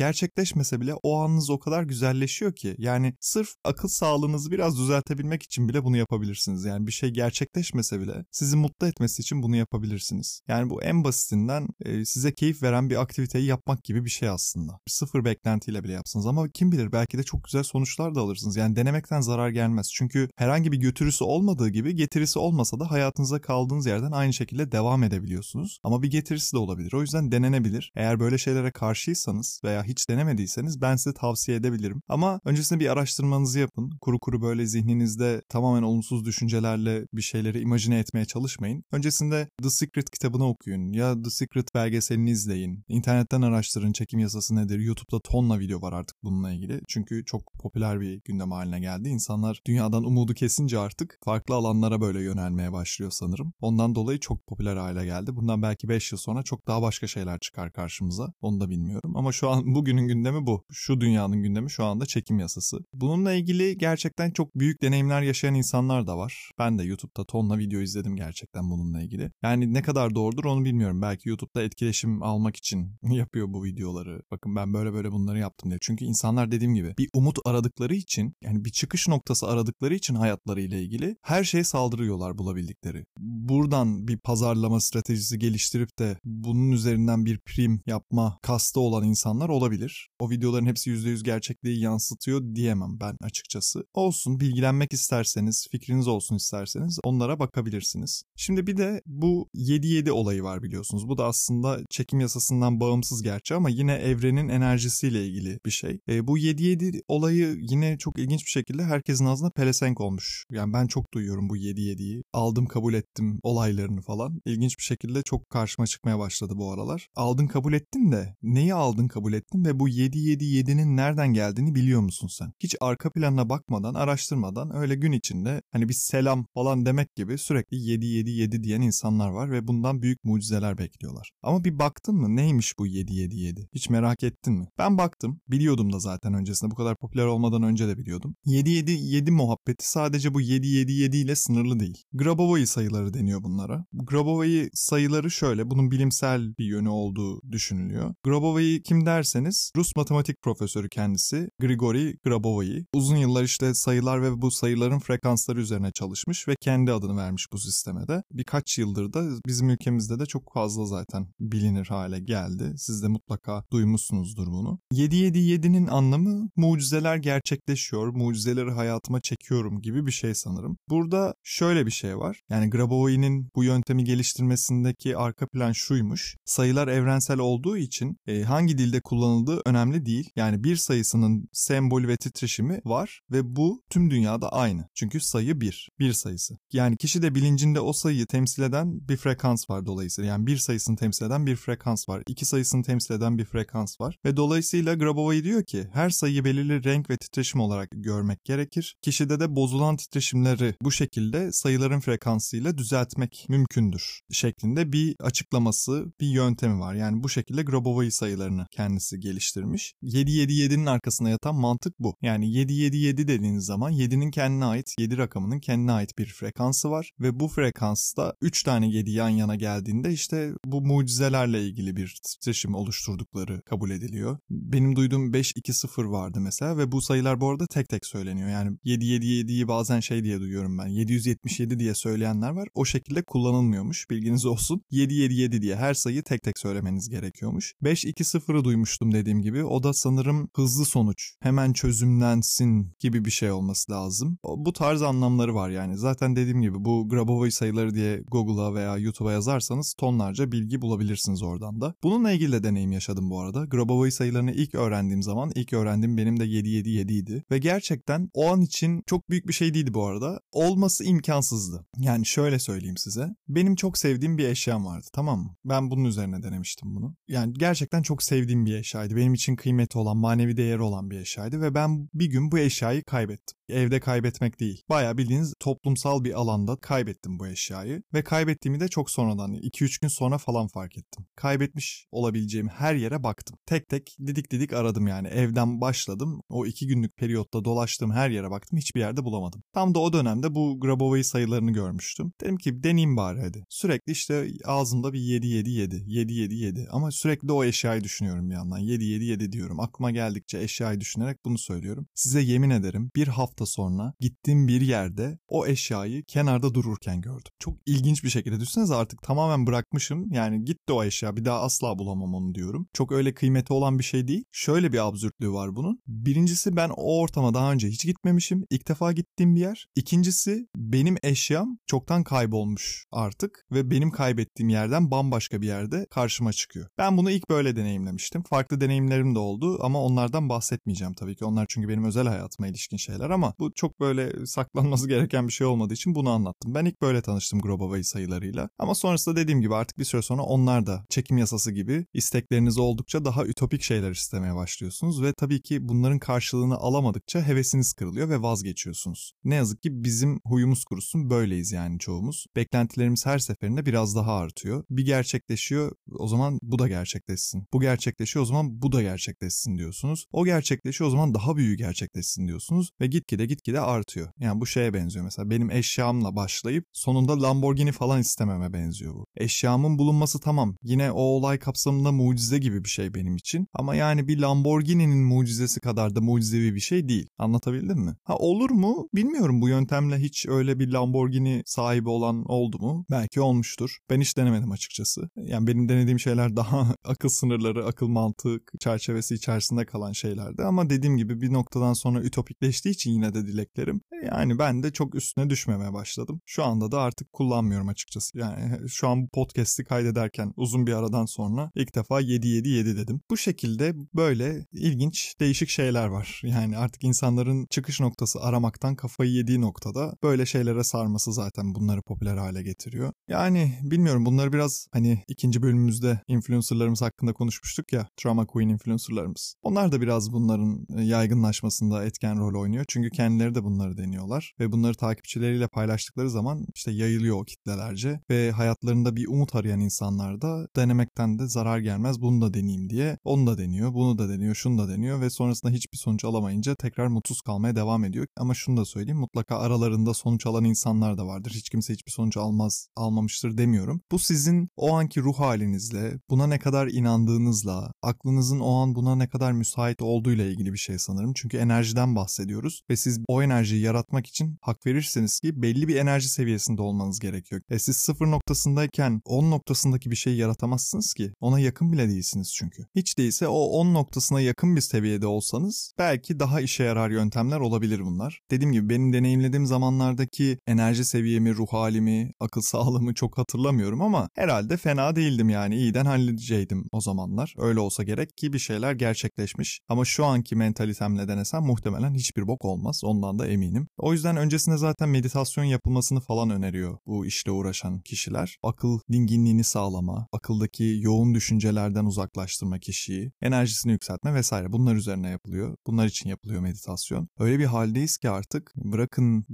[0.52, 2.76] Gerçekleşmese bile o anınız o kadar güzelleşiyor ki.
[2.78, 6.66] Yani sırf akıl sağlığınızı biraz düzeltebilmek için bile bunu yapabilirsiniz.
[6.66, 10.42] Yani bir şey gerçekleşmese bile sizi mutlu etmesi için bunu yapabilirsiniz.
[10.48, 14.80] Yani bu en basitinden e, size keyif veren bir aktiviteyi yapmak gibi bir şey aslında.
[14.88, 18.56] Sıfır beklentiyle bile yapsınız ama kim bilir belki de çok güzel sonuçlar da alırsınız.
[18.56, 19.92] Yani denemekten zarar gelmez.
[19.94, 25.04] Çünkü herhangi bir götürüsü olmadığı gibi getirisi olmasa da hayatınıza kaldığınız yerden aynı şekilde devam
[25.04, 25.80] edebiliyorsunuz.
[25.84, 26.94] Ama bir getirisi de olabilir.
[26.94, 27.92] O yüzden denenebilir.
[27.96, 30.41] Eğer böyle şeylere karşıysanız veya hiç denemediyseniz
[30.82, 32.02] ben size tavsiye edebilirim.
[32.08, 33.92] Ama öncesinde bir araştırmanızı yapın.
[34.02, 38.84] Kuru kuru böyle zihninizde tamamen olumsuz düşüncelerle bir şeyleri imajine etmeye çalışmayın.
[38.92, 42.84] Öncesinde The Secret kitabını okuyun ya The Secret belgeselini izleyin.
[42.88, 44.80] İnternetten araştırın çekim yasası nedir.
[44.80, 46.82] YouTube'da tonla video var artık bununla ilgili.
[46.88, 49.10] Çünkü çok popüler bir gündem haline geldi.
[49.10, 53.54] İnsanlar dünyadan umudu kesince artık farklı alanlara böyle yönelmeye başlıyor sanırım.
[53.62, 55.36] Ondan dolayı çok popüler hale geldi.
[55.36, 58.34] Bundan belki 5 yıl sonra çok daha başka şeyler çıkar karşımıza.
[58.42, 59.18] Onu da bilmiyorum.
[59.18, 60.66] Ama şu an bugünün gündemi gündemi bu.
[60.72, 62.80] Şu dünyanın gündemi şu anda çekim yasası.
[62.94, 66.52] Bununla ilgili gerçekten çok büyük deneyimler yaşayan insanlar da var.
[66.60, 69.32] Ben de YouTube'da tonla video izledim gerçekten bununla ilgili.
[69.44, 71.02] Yani ne kadar doğrudur onu bilmiyorum.
[71.02, 74.22] Belki YouTube'da etkileşim almak için yapıyor bu videoları.
[74.32, 75.80] Bakın ben böyle böyle bunları yaptım diye.
[75.82, 80.78] Çünkü insanlar dediğim gibi bir umut aradıkları için yani bir çıkış noktası aradıkları için hayatlarıyla
[80.78, 83.06] ilgili her şeye saldırıyorlar bulabildikleri.
[83.20, 90.10] Buradan bir pazarlama stratejisi geliştirip de bunun üzerinden bir prim yapma kastı olan insanlar olabilir.
[90.22, 93.84] O videoların hepsi %100 gerçekliği yansıtıyor diyemem ben açıkçası.
[93.94, 98.24] Olsun bilgilenmek isterseniz, fikriniz olsun isterseniz onlara bakabilirsiniz.
[98.36, 101.08] Şimdi bir de bu 7-7 olayı var biliyorsunuz.
[101.08, 106.00] Bu da aslında çekim yasasından bağımsız gerçi ama yine evrenin enerjisiyle ilgili bir şey.
[106.10, 110.46] E, bu 7-7 olayı yine çok ilginç bir şekilde herkesin ağzına pelesenk olmuş.
[110.52, 112.24] Yani ben çok duyuyorum bu 7-7'yi.
[112.34, 114.42] Aldım kabul ettim olaylarını falan.
[114.46, 117.08] İlginç bir şekilde çok karşıma çıkmaya başladı bu aralar.
[117.16, 122.28] Aldın kabul ettin de neyi aldın kabul ettin ve bu 7-7-7'nin nereden geldiğini biliyor musun
[122.28, 122.54] sen?
[122.60, 127.78] Hiç arka planına bakmadan, araştırmadan öyle gün içinde hani bir selam falan demek gibi sürekli
[127.78, 131.32] 7-7-7 diyen insanlar var ve bundan büyük mucizeler bekliyorlar.
[131.44, 133.68] Ama bir baktın mı neymiş bu 7-7-7?
[133.74, 134.68] Hiç merak ettin mi?
[134.78, 135.42] Ben baktım.
[135.48, 136.72] Biliyordum da zaten öncesinde.
[136.72, 138.36] Bu kadar popüler olmadan önce de biliyordum.
[138.46, 142.04] 7-7-7 muhabbeti sadece bu 7-7-7 ile sınırlı değil.
[142.14, 143.86] Grabovoi sayıları deniyor bunlara.
[143.94, 145.70] Grabovoi sayıları şöyle.
[145.70, 148.14] Bunun bilimsel bir yönü olduğu düşünülüyor.
[148.24, 152.86] Grabovoi kim derseniz Rus matematik profesörü kendisi Grigori Grabovoi.
[152.94, 157.58] Uzun yıllar işte sayılar ve bu sayıların frekansları üzerine çalışmış ve kendi adını vermiş bu
[157.58, 158.24] sisteme de.
[158.32, 162.74] Birkaç yıldır da bizim ülkemizde de çok fazla zaten bilinir hale geldi.
[162.78, 164.80] Siz de mutlaka duymuşsunuzdur bunu.
[164.94, 170.78] 777'nin anlamı mucizeler gerçekleşiyor, mucizeleri hayatıma çekiyorum gibi bir şey sanırım.
[170.90, 172.42] Burada şöyle bir şey var.
[172.50, 176.36] Yani Grabovoi'nin bu yöntemi geliştirmesindeki arka plan şuymuş.
[176.46, 180.30] Sayılar evrensel olduğu için e, hangi dilde kullanıldığı önemli değil.
[180.36, 184.88] Yani bir sayısının sembol ve titreşimi var ve bu tüm dünyada aynı.
[184.96, 186.58] Çünkü sayı bir, bir sayısı.
[186.74, 190.30] Yani kişi de bilincinde o sayıyı temsil eden bir frekans var dolayısıyla.
[190.32, 192.24] Yani bir sayısını temsil eden bir frekans var.
[192.28, 194.18] iki sayısını temsil eden bir frekans var.
[194.26, 198.96] Ve dolayısıyla Grabovoi diyor ki her sayıyı belirli renk ve titreşim olarak görmek gerekir.
[199.02, 206.80] Kişide de bozulan titreşimleri bu şekilde sayıların frekansıyla düzeltmek mümkündür şeklinde bir açıklaması, bir yöntemi
[206.80, 206.94] var.
[206.94, 209.71] Yani bu şekilde Grabovoi sayılarını kendisi geliştirmiş.
[210.04, 212.16] 7-7-7'nin arkasında yatan mantık bu.
[212.22, 217.40] Yani 7-7-7 dediğiniz zaman 7'nin kendine ait, 7 rakamının kendine ait bir frekansı var ve
[217.40, 223.62] bu frekansta 3 tane 7 yan yana geldiğinde işte bu mucizelerle ilgili bir titreşim oluşturdukları
[223.62, 224.38] kabul ediliyor.
[224.50, 228.50] Benim duyduğum 5-2-0 vardı mesela ve bu sayılar bu arada tek tek söyleniyor.
[228.50, 230.88] Yani 7-7-7'yi bazen şey diye duyuyorum ben.
[230.88, 232.68] 777 diye söyleyenler var.
[232.74, 234.10] O şekilde kullanılmıyormuş.
[234.10, 234.82] Bilginiz olsun.
[234.92, 237.74] 777 diye her sayıyı tek tek söylemeniz gerekiyormuş.
[237.84, 239.61] 5-2-0'ı duymuştum dediğim gibi.
[239.64, 241.34] O da sanırım hızlı sonuç.
[241.40, 244.38] Hemen çözümlensin gibi bir şey olması lazım.
[244.58, 245.98] Bu tarz anlamları var yani.
[245.98, 251.82] Zaten dediğim gibi bu Grabovoi sayıları diye Google'a veya YouTube'a yazarsanız tonlarca bilgi bulabilirsiniz oradan
[251.82, 251.96] da.
[252.04, 253.66] Bununla ilgili de deneyim yaşadım bu arada.
[253.66, 257.44] Grabovoi sayılarını ilk öğrendiğim zaman ilk öğrendiğim benim de 777 idi.
[257.52, 260.40] Ve gerçekten o an için çok büyük bir şey değildi bu arada.
[260.52, 261.86] Olması imkansızdı.
[261.98, 263.30] Yani şöyle söyleyeyim size.
[263.48, 265.56] Benim çok sevdiğim bir eşyam vardı tamam mı?
[265.66, 267.16] Ben bunun üzerine denemiştim bunu.
[267.28, 269.16] Yani gerçekten çok sevdiğim bir eşyaydı.
[269.16, 273.04] Benim için kıymeti olan, manevi değeri olan bir eşyaydı ve ben bir gün bu eşyayı
[273.04, 273.58] kaybettim.
[273.72, 274.82] Evde kaybetmek değil.
[274.90, 280.08] Bayağı bildiğiniz toplumsal bir alanda kaybettim bu eşyayı ve kaybettiğimi de çok sonradan 2-3 gün
[280.08, 281.26] sonra falan fark ettim.
[281.36, 283.58] Kaybetmiş olabileceğim her yere baktım.
[283.66, 285.28] Tek tek didik didik aradım yani.
[285.28, 286.42] Evden başladım.
[286.50, 288.80] O 2 günlük periyotta dolaştığım her yere baktım.
[288.80, 289.64] Hiçbir yerde bulamadım.
[289.74, 292.32] Tam da o dönemde bu Grabovoi sayılarını görmüştüm.
[292.42, 293.66] Dedim ki deneyeyim bari hadi.
[293.70, 298.80] Sürekli işte ağzımda bir 7-7-7, 7-7-7 ama sürekli o eşyayı düşünüyorum bir yandan.
[298.80, 299.80] 7-7-7 diyorum.
[299.80, 302.08] Aklıma geldikçe eşyayı düşünerek bunu söylüyorum.
[302.16, 307.52] Size yemin ederim bir hafta sonra gittiğim bir yerde o eşyayı kenarda dururken gördüm.
[307.60, 310.32] Çok ilginç bir şekilde düşünsenize artık tamamen bırakmışım.
[310.32, 312.88] Yani gitti o eşya bir daha asla bulamam onu diyorum.
[312.94, 314.44] Çok öyle kıymeti olan bir şey değil.
[314.52, 316.02] Şöyle bir absürtlüğü var bunun.
[316.08, 318.66] Birincisi ben o ortama daha önce hiç gitmemişim.
[318.70, 319.88] İlk defa gittiğim bir yer.
[319.96, 326.88] İkincisi benim eşyam çoktan kaybolmuş artık ve benim kaybettiğim yerden bambaşka bir yerde karşıma çıkıyor.
[326.98, 328.44] Ben bunu ilk böyle deneyimlemiştim.
[328.44, 331.46] Farklı deneyimlerim de oldu ama onlardan bahsetmeyeceğim tabii ki.
[331.46, 335.68] Onlar çünkü benim özel hayatıma ilişkin şeyler ama bu çok böyle saklanması gereken bir şey
[335.68, 336.76] olmadığı için bunu anlattım.
[336.76, 338.70] Ben ilk böyle tanıştım Grobovoi sayılarıyla.
[338.80, 343.26] Ama sonrasında dediğim gibi artık bir süre sonra onlar da çekim yasası gibi istekleriniz oldukça
[343.26, 349.34] daha ütopik şeyler istemeye başlıyorsunuz ve tabii ki bunların karşılığını alamadıkça hevesiniz kırılıyor ve vazgeçiyorsunuz.
[349.44, 352.46] Ne yazık ki bizim huyumuz kurusun böyleyiz yani çoğumuz.
[352.56, 354.84] Beklentilerimiz her seferinde biraz daha artıyor.
[354.90, 357.68] Bir gerçekleşiyor o zaman bu da gerçekleşsin.
[357.74, 360.26] Bu gerçekleşiyor o zaman bu da gerçekleşsin diyorsunuz.
[360.32, 364.28] O gerçekleşiyor o zaman daha büyüğü gerçekleşsin diyorsunuz ve gitgide gitgide artıyor.
[364.40, 369.26] Yani bu şeye benziyor mesela benim eşyamla başlayıp sonunda Lamborghini falan istememe benziyor bu.
[369.36, 374.28] Eşyamın bulunması tamam yine o olay kapsamında mucize gibi bir şey benim için ama yani
[374.28, 377.28] bir Lamborghini'nin mucizesi kadar da mucizevi bir şey değil.
[377.38, 378.16] Anlatabildim mi?
[378.24, 379.08] Ha olur mu?
[379.14, 383.06] Bilmiyorum bu yöntemle hiç öyle bir Lamborghini sahibi olan oldu mu?
[383.12, 383.98] Belki olmuştur.
[384.10, 385.30] Ben hiç denemedim açıkçası.
[385.36, 391.18] Yani benim denediğim şeyler daha akıl sınırları, akıl mantık çerçevesi içerisinde kalan şeylerdi ama dediğim
[391.18, 394.02] gibi bir noktadan sonra ütopikleştiği için yine de dileklerim.
[394.26, 396.42] Yani ben de çok üstüne düşmemeye başladım.
[396.46, 398.38] Şu anda da artık kullanmıyorum açıkçası.
[398.38, 403.22] Yani şu an bu podcast'i kaydederken uzun bir aradan sonra ilk defa 7-7-7 dedim.
[403.30, 406.42] Bu şekilde böyle ilginç değişik şeyler var.
[406.44, 412.38] Yani artık insanların çıkış noktası aramaktan kafayı yediği noktada böyle şeylere sarması zaten bunları popüler
[412.38, 413.14] hale getiriyor.
[413.28, 418.08] Yani bilmiyorum bunları biraz hani ikinci bölümümüzde influencerlarımız hakkında konuşmuştuk ya.
[418.18, 419.56] Trauma Queen influencerlarımız.
[419.62, 422.86] Onlar da biraz bunların yaygınlaşmasında etken rol oynuyor.
[422.88, 428.52] Çünkü kendileri de bunları deniyorlar ve bunları takipçileriyle paylaştıkları zaman işte yayılıyor o kitlelerce ve
[428.52, 433.48] hayatlarında bir umut arayan insanlar da denemekten de zarar gelmez bunu da deneyeyim diye onu
[433.48, 437.42] da deniyor, bunu da deniyor, şunu da deniyor ve sonrasında hiçbir sonuç alamayınca tekrar mutsuz
[437.42, 438.28] kalmaya devam ediyor.
[438.38, 441.52] Ama şunu da söyleyeyim mutlaka aralarında sonuç alan insanlar da vardır.
[441.56, 444.02] Hiç kimse hiçbir sonuç almaz, almamıştır demiyorum.
[444.12, 449.30] Bu sizin o anki ruh halinizle, buna ne kadar inandığınızla, aklınızın o an buna ne
[449.30, 451.34] kadar müsait olduğuyla ilgili bir şey sanırım.
[451.36, 456.30] Çünkü enerjiden bahsediyoruz ve siz o enerjiyi yaratmak için hak verirseniz ki belli bir enerji
[456.30, 457.62] seviyesinde olmanız gerekiyor.
[457.70, 461.34] E siz sıfır noktasındayken 10 noktasındaki bir şeyi yaratamazsınız ki.
[461.40, 462.84] Ona yakın bile değilsiniz çünkü.
[462.96, 468.00] Hiç değilse o 10 noktasına yakın bir seviyede olsanız belki daha işe yarar yöntemler olabilir
[468.00, 468.42] bunlar.
[468.52, 474.78] Dediğim gibi benim deneyimlediğim zamanlardaki enerji seviyemi, ruh halimi, akıl sağlığımı çok hatırlamıyorum ama herhalde
[474.78, 477.54] fena değildim yani iyiden halledeceydim o zamanlar.
[477.58, 479.80] Öyle olsa gerek ki bir şeyler gerçekleşmiş.
[479.90, 482.91] Ama şu anki mentalitemle denesem muhtemelen hiçbir bok olmaz.
[483.04, 483.88] Ondan da eminim.
[483.98, 488.58] O yüzden öncesinde zaten meditasyon yapılmasını falan öneriyor bu işle uğraşan kişiler.
[488.64, 495.76] Akıl dinginliğini sağlama, akıldaki yoğun düşüncelerden uzaklaştırma kişiyi, enerjisini yükseltme vesaire bunlar üzerine yapılıyor.
[495.88, 497.28] Bunlar için yapılıyor meditasyon.
[497.40, 499.46] Öyle bir haldeyiz ki artık bırakın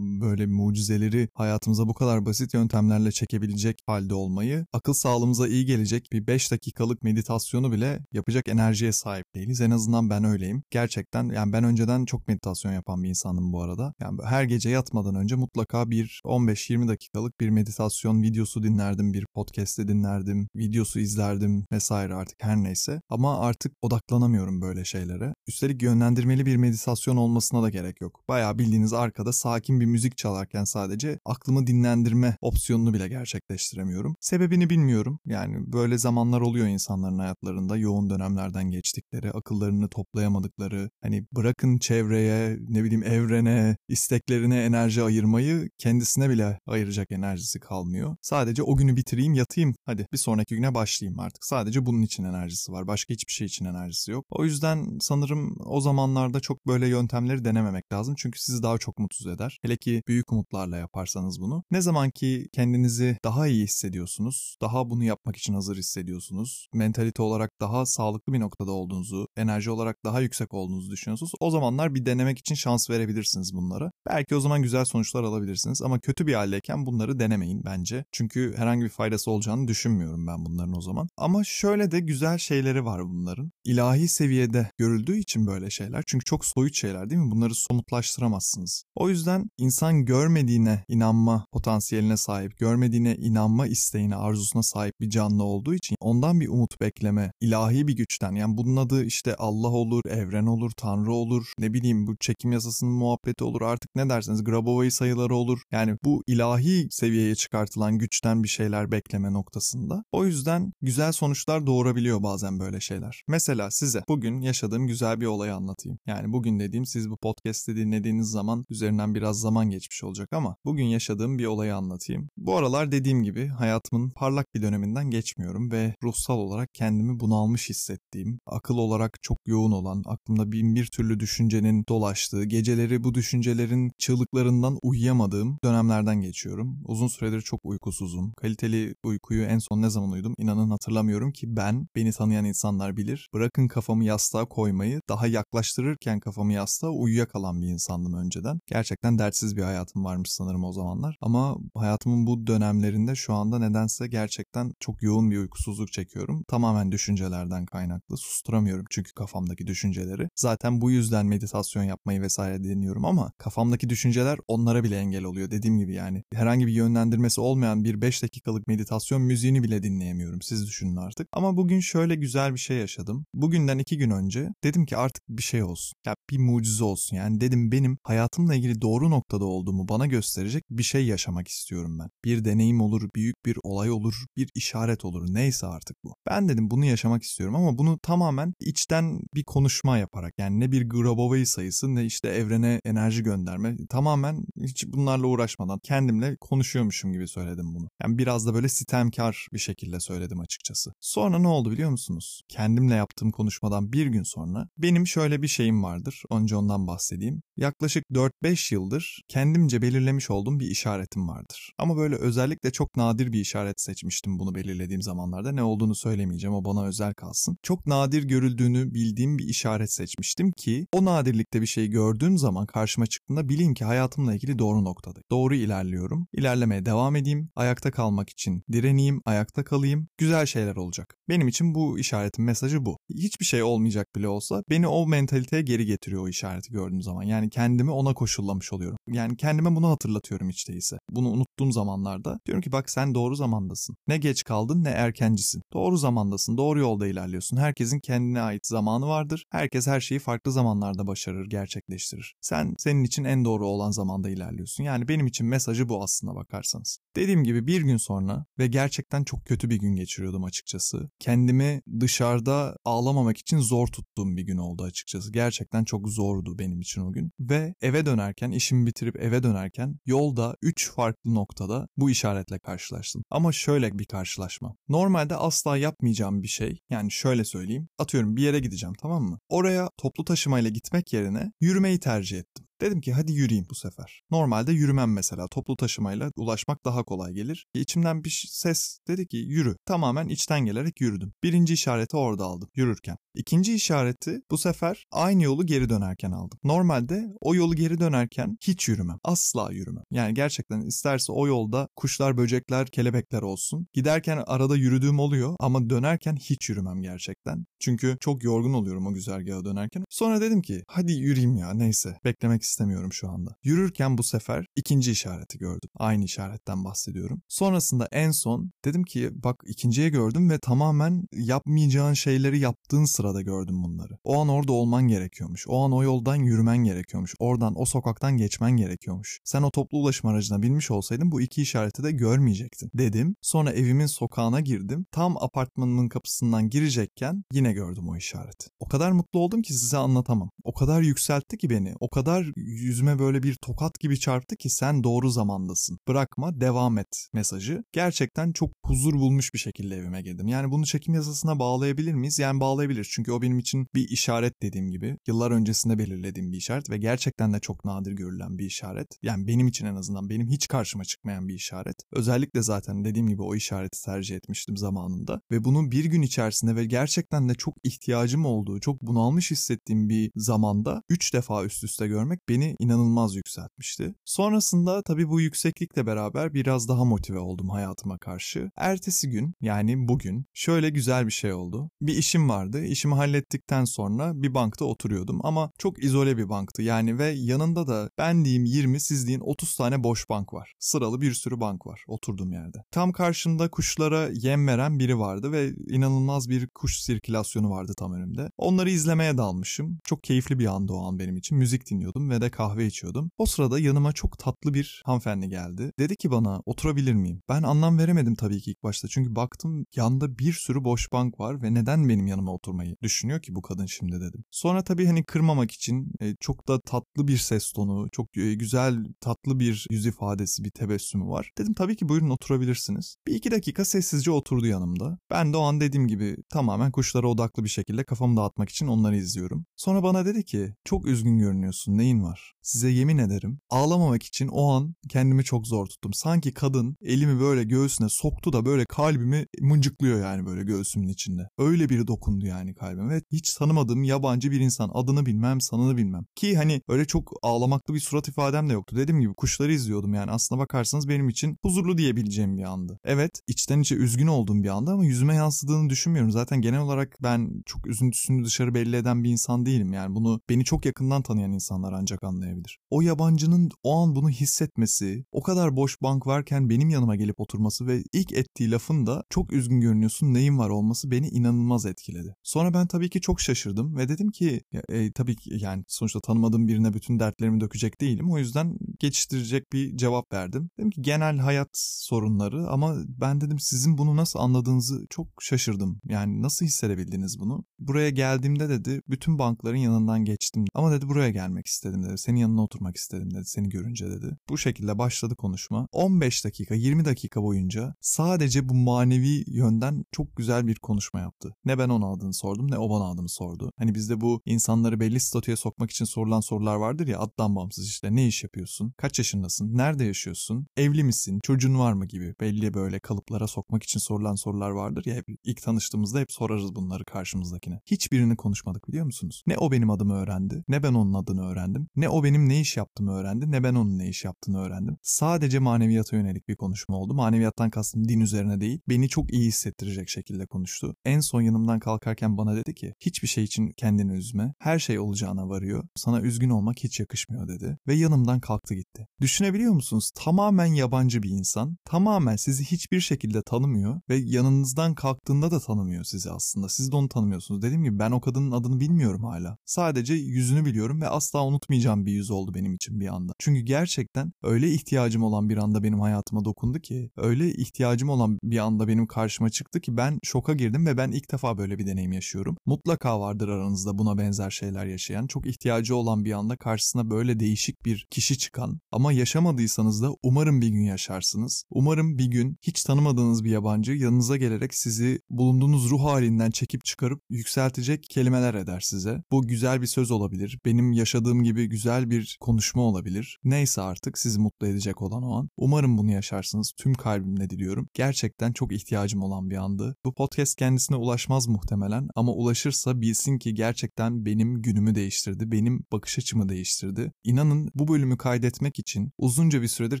[0.20, 6.26] böyle mucizeleri hayatımıza bu kadar basit yöntemlerle çekebilecek halde olmayı, akıl sağlığımıza iyi gelecek bir
[6.26, 9.60] 5 dakikalık meditasyonu bile yapacak enerjiye sahip değiliz.
[9.60, 10.62] En azından ben öyleyim.
[10.70, 13.94] Gerçekten yani ben önceden çok meditasyon yapan bir insanım bu arada.
[14.00, 19.88] Yani her gece yatmadan önce mutlaka bir 15-20 dakikalık bir meditasyon videosu dinlerdim, bir podcast'i
[19.88, 23.00] dinlerdim, videosu izlerdim vesaire artık her neyse.
[23.08, 25.34] Ama artık odaklanamıyorum böyle şeylere.
[25.48, 28.20] Üstelik yönlendirmeli bir meditasyon olmasına da gerek yok.
[28.28, 34.16] Bayağı bildiğiniz arkada sakin bir müzik çalarken sadece aklımı dinlendirme opsiyonunu bile gerçekleştiremiyorum.
[34.20, 35.18] Sebebini bilmiyorum.
[35.26, 42.84] Yani böyle zamanlar oluyor insanların hayatlarında yoğun dönemlerden geçtikleri, akıllarını toplayamadıkları, hani bırakın çevreye, ne
[42.84, 48.16] bileyim evrene, isteklerine enerji ayırmayı kendisine bile ayıracak enerjisi kalmıyor.
[48.22, 51.44] Sadece o günü bitireyim, yatayım, hadi bir sonraki güne başlayayım artık.
[51.44, 52.86] Sadece bunun için enerjisi var.
[52.86, 54.26] Başka hiçbir şey için enerjisi yok.
[54.30, 58.14] O yüzden sanırım o zamanlarda çok böyle yöntemleri denememek lazım.
[58.18, 59.58] Çünkü sizi daha çok mutsuz eder.
[59.62, 61.64] Hele ki büyük umutlarla yaparsanız bunu.
[61.70, 67.50] Ne zaman ki kendinizi daha iyi hissediyorsunuz, daha bunu yapmak için hazır hissediyorsunuz, mentalite olarak
[67.60, 71.32] daha sağlıklı bir noktada olduğunuzu, enerji olarak daha yüksek olduğunuzu düşünüyorsunuz.
[71.40, 73.90] O zamanlar bir denemek için şans verebilirsiniz bunlara.
[74.08, 78.04] Belki o zaman güzel sonuçlar alabilirsiniz ama kötü bir haldeyken bunları denemeyin bence.
[78.12, 81.08] Çünkü herhangi bir faydası olacağını düşünmüyorum ben bunların o zaman.
[81.16, 83.52] Ama şöyle de güzel şeyleri var bunların.
[83.64, 86.04] İlahi seviyede görüldüğü için böyle şeyler.
[86.06, 87.30] Çünkü çok soyut şeyler değil mi?
[87.30, 88.84] Bunları somutlaştıramazsınız.
[88.94, 95.74] O yüzden insan görmediğine inanma potansiyeline sahip, görmediğine inanma isteğine, arzusuna sahip bir canlı olduğu
[95.74, 98.32] için ondan bir umut bekleme, ilahi bir güçten.
[98.32, 102.92] Yani bunun adı işte Allah olur, evren olur, Tanrı olur, ne bileyim bu çekim yasasının
[102.92, 105.62] muhabbeti olur artık ne derseniz Grabovoi sayıları olur.
[105.72, 110.04] Yani bu ilahi seviyeye çıkartılan güçten bir şeyler bekleme noktasında.
[110.12, 113.22] O yüzden güzel sonuçlar doğurabiliyor bazen böyle şeyler.
[113.28, 115.98] Mesela size bugün yaşadığım güzel bir olayı anlatayım.
[116.06, 120.84] Yani bugün dediğim siz bu podcast'i dinlediğiniz zaman üzerinden biraz zaman geçmiş olacak ama bugün
[120.84, 122.28] yaşadığım bir olayı anlatayım.
[122.36, 128.40] Bu aralar dediğim gibi hayatımın parlak bir döneminden geçmiyorum ve ruhsal olarak kendimi bunalmış hissettiğim,
[128.46, 134.78] akıl olarak çok yoğun olan, aklımda bin bir türlü düşüncenin dolaştığı, geceleri bu düşüncelerin çığlıklarından
[134.82, 136.78] uyuyamadığım dönemlerden geçiyorum.
[136.84, 138.32] Uzun süredir çok uykusuzum.
[138.32, 143.28] Kaliteli uykuyu en son ne zaman uyudum inanın hatırlamıyorum ki ben, beni tanıyan insanlar bilir.
[143.34, 148.58] Bırakın kafamı yastığa koymayı, daha yaklaştırırken kafamı yastığa uyuyakalan bir insandım önceden.
[148.66, 151.16] Gerçekten dertsiz bir hayatım varmış sanırım o zamanlar.
[151.20, 156.44] Ama hayatımın bu dönemlerinde şu anda nedense gerçekten çok yoğun bir uykusuzluk çekiyorum.
[156.48, 158.16] Tamamen düşüncelerden kaynaklı.
[158.16, 160.28] susturamıyorum çünkü kafamdaki düşünceleri.
[160.36, 165.50] Zaten bu yüzden meditasyon yapmayı vesaire deniyorum ama kafamdaki düşünceler onlara bile engel oluyor.
[165.50, 170.42] Dediğim gibi yani herhangi bir yönlendirmesi olmayan bir 5 dakikalık meditasyon müziğini bile dinleyemiyorum.
[170.42, 171.28] Siz düşünün artık.
[171.32, 173.26] Ama bugün şöyle güzel bir şey yaşadım.
[173.34, 175.96] Bugünden iki gün önce dedim ki artık bir şey olsun.
[176.06, 177.16] Ya bir mucize olsun.
[177.16, 182.08] Yani dedim benim hayatımla ilgili doğru noktada olduğumu bana gösterecek bir şey yaşamak istiyorum ben.
[182.24, 185.26] Bir deneyim olur, büyük bir olay olur, bir işaret olur.
[185.34, 186.14] Neyse artık bu.
[186.26, 190.88] Ben dedim bunu yaşamak istiyorum ama bunu tamamen içten bir konuşma yaparak yani ne bir
[190.88, 193.76] Grabovoi sayısı ne işte evrene enerji gönderme.
[193.88, 197.88] Tamamen hiç bunlarla uğraşmadan kendimle konuşuyormuşum gibi söyledim bunu.
[198.02, 200.92] Yani biraz da böyle sitemkar bir şekilde söyledim açıkçası.
[201.00, 202.40] Sonra ne oldu biliyor musunuz?
[202.48, 206.22] Kendimle yaptığım konuşmadan bir gün sonra benim şöyle bir şeyim vardır.
[206.30, 207.42] Önce ondan bahsedeyim.
[207.56, 211.72] Yaklaşık 4-5 yıldır kendimce belirlemiş olduğum bir işaretim vardır.
[211.78, 215.52] Ama böyle özellikle çok nadir bir işaret seçmiştim bunu belirlediğim zamanlarda.
[215.52, 217.56] Ne olduğunu söylemeyeceğim o bana özel kalsın.
[217.62, 221.86] Çok nadir görüldüğünü bildiğim bir işaret seçmiştim ki o nadirlikte bir şey
[222.26, 225.20] gördüğüm zaman karşıma çıktığında bileyim ki hayatımla ilgili doğru noktada.
[225.30, 226.26] Doğru ilerliyorum.
[226.32, 227.50] İlerlemeye devam edeyim.
[227.56, 230.08] Ayakta kalmak için direneyim, ayakta kalayım.
[230.18, 231.14] Güzel şeyler olacak.
[231.28, 232.96] Benim için bu işaretin mesajı bu.
[233.10, 237.22] Hiçbir şey olmayacak bile olsa beni o mentaliteye geri getiriyor o işareti gördüğüm zaman.
[237.22, 238.98] Yani kendimi ona koşullamış oluyorum.
[239.08, 240.96] Yani kendime bunu hatırlatıyorum hiç değilse.
[241.10, 243.96] Bunu unuttuğum zamanlarda diyorum ki bak sen doğru zamandasın.
[244.08, 245.62] Ne geç kaldın ne erkencisin.
[245.72, 247.56] Doğru zamandasın, doğru yolda ilerliyorsun.
[247.56, 249.44] Herkesin kendine ait zamanı vardır.
[249.50, 252.15] Herkes her şeyi farklı zamanlarda başarır, gerçekleştirir.
[252.40, 254.84] Sen senin için en doğru olan zamanda ilerliyorsun.
[254.84, 256.98] Yani benim için mesajı bu aslında bakarsanız.
[257.16, 261.10] Dediğim gibi bir gün sonra ve gerçekten çok kötü bir gün geçiriyordum açıkçası.
[261.18, 265.32] Kendimi dışarıda ağlamamak için zor tuttuğum bir gün oldu açıkçası.
[265.32, 267.32] Gerçekten çok zordu benim için o gün.
[267.40, 273.24] Ve eve dönerken, işimi bitirip eve dönerken yolda 3 farklı noktada bu işaretle karşılaştım.
[273.30, 274.76] Ama şöyle bir karşılaşma.
[274.88, 276.80] Normalde asla yapmayacağım bir şey.
[276.90, 277.88] Yani şöyle söyleyeyim.
[277.98, 279.38] Atıyorum bir yere gideceğim tamam mı?
[279.48, 282.64] Oraya toplu taşımayla gitmek yerine yürümeyi tercih ettim.
[282.80, 284.22] Dedim ki hadi yürüyeyim bu sefer.
[284.30, 285.48] Normalde yürümem mesela.
[285.48, 287.66] Toplu taşımayla ulaşmak daha kolay gelir.
[287.74, 289.76] İçimden bir ses dedi ki yürü.
[289.86, 291.32] Tamamen içten gelerek yürüdüm.
[291.42, 293.16] Birinci işareti orada aldım yürürken.
[293.34, 296.58] İkinci işareti bu sefer aynı yolu geri dönerken aldım.
[296.64, 299.18] Normalde o yolu geri dönerken hiç yürümem.
[299.24, 300.04] Asla yürümem.
[300.10, 303.86] Yani gerçekten isterse o yolda kuşlar, böcekler, kelebekler olsun.
[303.92, 307.66] Giderken arada yürüdüğüm oluyor ama dönerken hiç yürümem gerçekten.
[307.80, 310.04] Çünkü çok yorgun oluyorum o güzergaha dönerken.
[310.10, 312.18] Sonra dedim ki hadi yürüyeyim ya neyse.
[312.24, 313.56] Beklemek istemiyorum şu anda.
[313.64, 315.90] Yürürken bu sefer ikinci işareti gördüm.
[315.94, 317.42] Aynı işaretten bahsediyorum.
[317.48, 323.84] Sonrasında en son dedim ki bak ikinciye gördüm ve tamamen yapmayacağın şeyleri yaptığın sırada gördüm
[323.84, 324.18] bunları.
[324.24, 325.64] O an orada olman gerekiyormuş.
[325.68, 327.34] O an o yoldan yürümen gerekiyormuş.
[327.38, 329.40] Oradan o sokaktan geçmen gerekiyormuş.
[329.44, 333.36] Sen o toplu ulaşım aracına binmiş olsaydın bu iki işareti de görmeyecektin dedim.
[333.42, 335.06] Sonra evimin sokağına girdim.
[335.12, 338.66] Tam apartmanımın kapısından girecekken yine gördüm o işareti.
[338.80, 340.50] O kadar mutlu oldum ki size anlatamam.
[340.64, 341.94] O kadar yükseltti ki beni.
[342.00, 345.98] O kadar yüzüme böyle bir tokat gibi çarptı ki sen doğru zamandasın.
[346.08, 347.84] Bırakma, devam et mesajı.
[347.92, 350.48] Gerçekten çok huzur bulmuş bir şekilde evime girdim.
[350.48, 352.38] Yani bunu çekim yasasına bağlayabilir miyiz?
[352.38, 353.08] Yani bağlayabiliriz.
[353.10, 355.16] Çünkü o benim için bir işaret dediğim gibi.
[355.26, 359.08] Yıllar öncesinde belirlediğim bir işaret ve gerçekten de çok nadir görülen bir işaret.
[359.22, 361.96] Yani benim için en azından benim hiç karşıma çıkmayan bir işaret.
[362.12, 365.40] Özellikle zaten dediğim gibi o işareti tercih etmiştim zamanında.
[365.50, 370.30] Ve bunun bir gün içerisinde ve gerçekten de çok ihtiyacım olduğu, çok bunalmış hissettiğim bir
[370.36, 374.14] zamanda 3 defa üst üste görmek beni inanılmaz yükseltmişti.
[374.24, 378.70] Sonrasında tabii bu yükseklikle beraber biraz daha motive oldum hayatıma karşı.
[378.76, 381.90] Ertesi gün yani bugün şöyle güzel bir şey oldu.
[382.00, 382.84] Bir işim vardı.
[382.84, 386.82] İşimi hallettikten sonra bir bankta oturuyordum ama çok izole bir banktı.
[386.82, 390.72] Yani ve yanında da ben diyeyim 20 siz deyin 30 tane boş bank var.
[390.78, 392.84] Sıralı bir sürü bank var oturduğum yerde.
[392.90, 398.50] Tam karşımda kuşlara yem veren biri vardı ve inanılmaz bir kuş sirkülasyonu vardı tam önümde.
[398.56, 399.98] Onları izlemeye dalmışım.
[400.04, 401.58] Çok keyifli bir andı o an benim için.
[401.58, 403.30] Müzik dinliyordum ve de kahve içiyordum.
[403.38, 405.92] O sırada yanıma çok tatlı bir hanımefendi geldi.
[405.98, 407.42] Dedi ki bana oturabilir miyim?
[407.48, 409.08] Ben anlam veremedim tabii ki ilk başta.
[409.08, 413.54] Çünkü baktım yanda bir sürü boş bank var ve neden benim yanıma oturmayı düşünüyor ki
[413.54, 414.44] bu kadın şimdi dedim.
[414.50, 419.04] Sonra tabii hani kırmamak için e, çok da tatlı bir ses tonu, çok e, güzel
[419.20, 421.50] tatlı bir yüz ifadesi, bir tebessümü var.
[421.58, 423.16] Dedim tabii ki buyurun oturabilirsiniz.
[423.26, 425.18] Bir iki dakika sessizce oturdu yanımda.
[425.30, 429.16] Ben de o an dediğim gibi tamamen kuşlara odaklı bir şekilde kafamı dağıtmak için onları
[429.16, 429.66] izliyorum.
[429.76, 432.25] Sonra bana dedi ki çok üzgün görünüyorsun neyin var?
[432.26, 432.52] Var.
[432.62, 436.12] Size yemin ederim ağlamamak için o an kendimi çok zor tuttum.
[436.14, 441.48] Sanki kadın elimi böyle göğsüne soktu da böyle kalbimi mıncıklıyor yani böyle göğsümün içinde.
[441.58, 446.24] Öyle biri dokundu yani kalbime ve hiç tanımadığım yabancı bir insan adını bilmem sanını bilmem.
[446.34, 448.96] Ki hani öyle çok ağlamaklı bir surat ifadem de yoktu.
[448.96, 452.98] Dediğim gibi kuşları izliyordum yani aslına bakarsanız benim için huzurlu diyebileceğim bir andı.
[453.04, 456.30] Evet içten içe üzgün olduğum bir anda ama yüzüme yansıdığını düşünmüyorum.
[456.30, 459.92] Zaten genel olarak ben çok üzüntüsünü dışarı belli eden bir insan değilim.
[459.92, 462.78] Yani bunu beni çok yakından tanıyan insanlar ancak anlayabilir.
[462.90, 467.86] O yabancının o an bunu hissetmesi, o kadar boş bank varken benim yanıma gelip oturması
[467.86, 472.34] ve ilk ettiği lafın da çok üzgün görünüyorsun neyin var olması beni inanılmaz etkiledi.
[472.42, 476.68] Sonra ben tabii ki çok şaşırdım ve dedim ki e, tabii ki yani sonuçta tanımadığım
[476.68, 478.32] birine bütün dertlerimi dökecek değilim.
[478.32, 480.70] O yüzden geçiştirecek bir cevap verdim.
[480.78, 486.00] Dedim ki genel hayat sorunları ama ben dedim sizin bunu nasıl anladığınızı çok şaşırdım.
[486.04, 487.64] Yani nasıl hissedebildiniz bunu?
[487.78, 492.18] Buraya geldiğimde dedi bütün bankların yanından geçtim ama dedi buraya gelmek istedim dedi.
[492.18, 494.36] Senin yanına oturmak istedim dedi seni görünce dedi.
[494.48, 495.88] Bu şekilde başladı konuşma.
[495.92, 501.54] 15 dakika 20 dakika boyunca sadece bu manevi yönden çok güzel bir konuşma yaptı.
[501.64, 503.70] Ne ben ona adını sordum ne o bana adımı sordu.
[503.78, 508.14] Hani bizde bu insanları belli statüye sokmak için sorulan sorular vardır ya addan bağımsız işte
[508.16, 513.00] ne iş yapıyorsun, kaç yaşındasın, nerede yaşıyorsun, evli misin, çocuğun var mı gibi belli böyle
[513.00, 517.80] kalıplara sokmak için sorulan sorular vardır ya hep ilk tanıştığımızda hep sorarız bunları karşımızdakine.
[517.86, 519.42] Hiçbirini konuşmadık biliyor musunuz?
[519.46, 522.76] Ne o benim adımı öğrendi, ne ben onun adını öğrendim, ne o benim ne iş
[522.76, 524.96] yaptığımı öğrendi, ne ben onun ne iş yaptığını öğrendim.
[525.02, 527.14] Sadece maneviyata yönelik bir konuşma oldu.
[527.14, 530.96] Maneviyattan kastım din üzerine değil, beni çok iyi hissettirecek şekilde konuştu.
[531.04, 535.48] En son yanımdan kalkarken bana dedi ki hiçbir şey için kendini üzme, her şey olacağına
[535.48, 539.06] varıyor, sana üzgün olmak hiç yakışmıyor dedi ve yanımdan kalktı gitti.
[539.20, 540.10] Düşünebiliyor musunuz?
[540.14, 546.30] Tamamen yabancı bir insan, tamamen sizi hiçbir şekilde tanımıyor ve yanınızdan kalktığında da tanımıyor sizi
[546.30, 546.68] aslında.
[546.68, 547.62] Siz de onu tanımıyorsunuz.
[547.62, 549.58] Dediğim gibi ben o kadının adını bilmiyorum hala.
[549.64, 553.32] Sadece yüzünü biliyorum ve asla unutmayacağım bir yüz oldu benim için bir anda.
[553.38, 558.58] Çünkü gerçekten öyle ihtiyacım olan bir anda benim hayatıma dokundu ki, öyle ihtiyacım olan bir
[558.58, 562.12] anda benim karşıma çıktı ki ben şoka girdim ve ben ilk defa böyle bir deneyim
[562.12, 562.56] yaşıyorum.
[562.66, 567.84] Mutlaka vardır aranızda buna benzer şeyler yaşayan, çok ihtiyacı olan bir anda karşısına böyle değişik
[567.84, 571.64] bir kişi çıkan ama yaşamadıysanız da umarım bir gün yaşarsınız.
[571.70, 577.20] Umarım bir gün hiç tanımadığınız bir yabancı yanınıza gelerek sizi bulunduğunuz ruh halinden çekip çıkarıp
[577.30, 579.22] yükseltecek kelimeler eder size.
[579.30, 580.58] Bu güzel bir söz olabilir.
[580.64, 583.38] Benim yaşadığım gibi güzel bir konuşma olabilir.
[583.44, 585.48] Neyse artık sizi mutlu edecek olan o an.
[585.56, 586.72] Umarım bunu yaşarsınız.
[586.76, 587.88] Tüm kalbimle diliyorum.
[587.94, 589.96] Gerçekten çok ihtiyacım olan bir andı.
[590.04, 595.52] Bu podcast kendisine ulaşmaz muhtemelen ama ulaşırsa bilsin ki gerçekten benim günümü değiştirdi.
[595.52, 597.12] Benim bakış açımı değiştirdi.
[597.24, 600.00] İnanın bu bölümü kaydetmek için uzunca bir süredir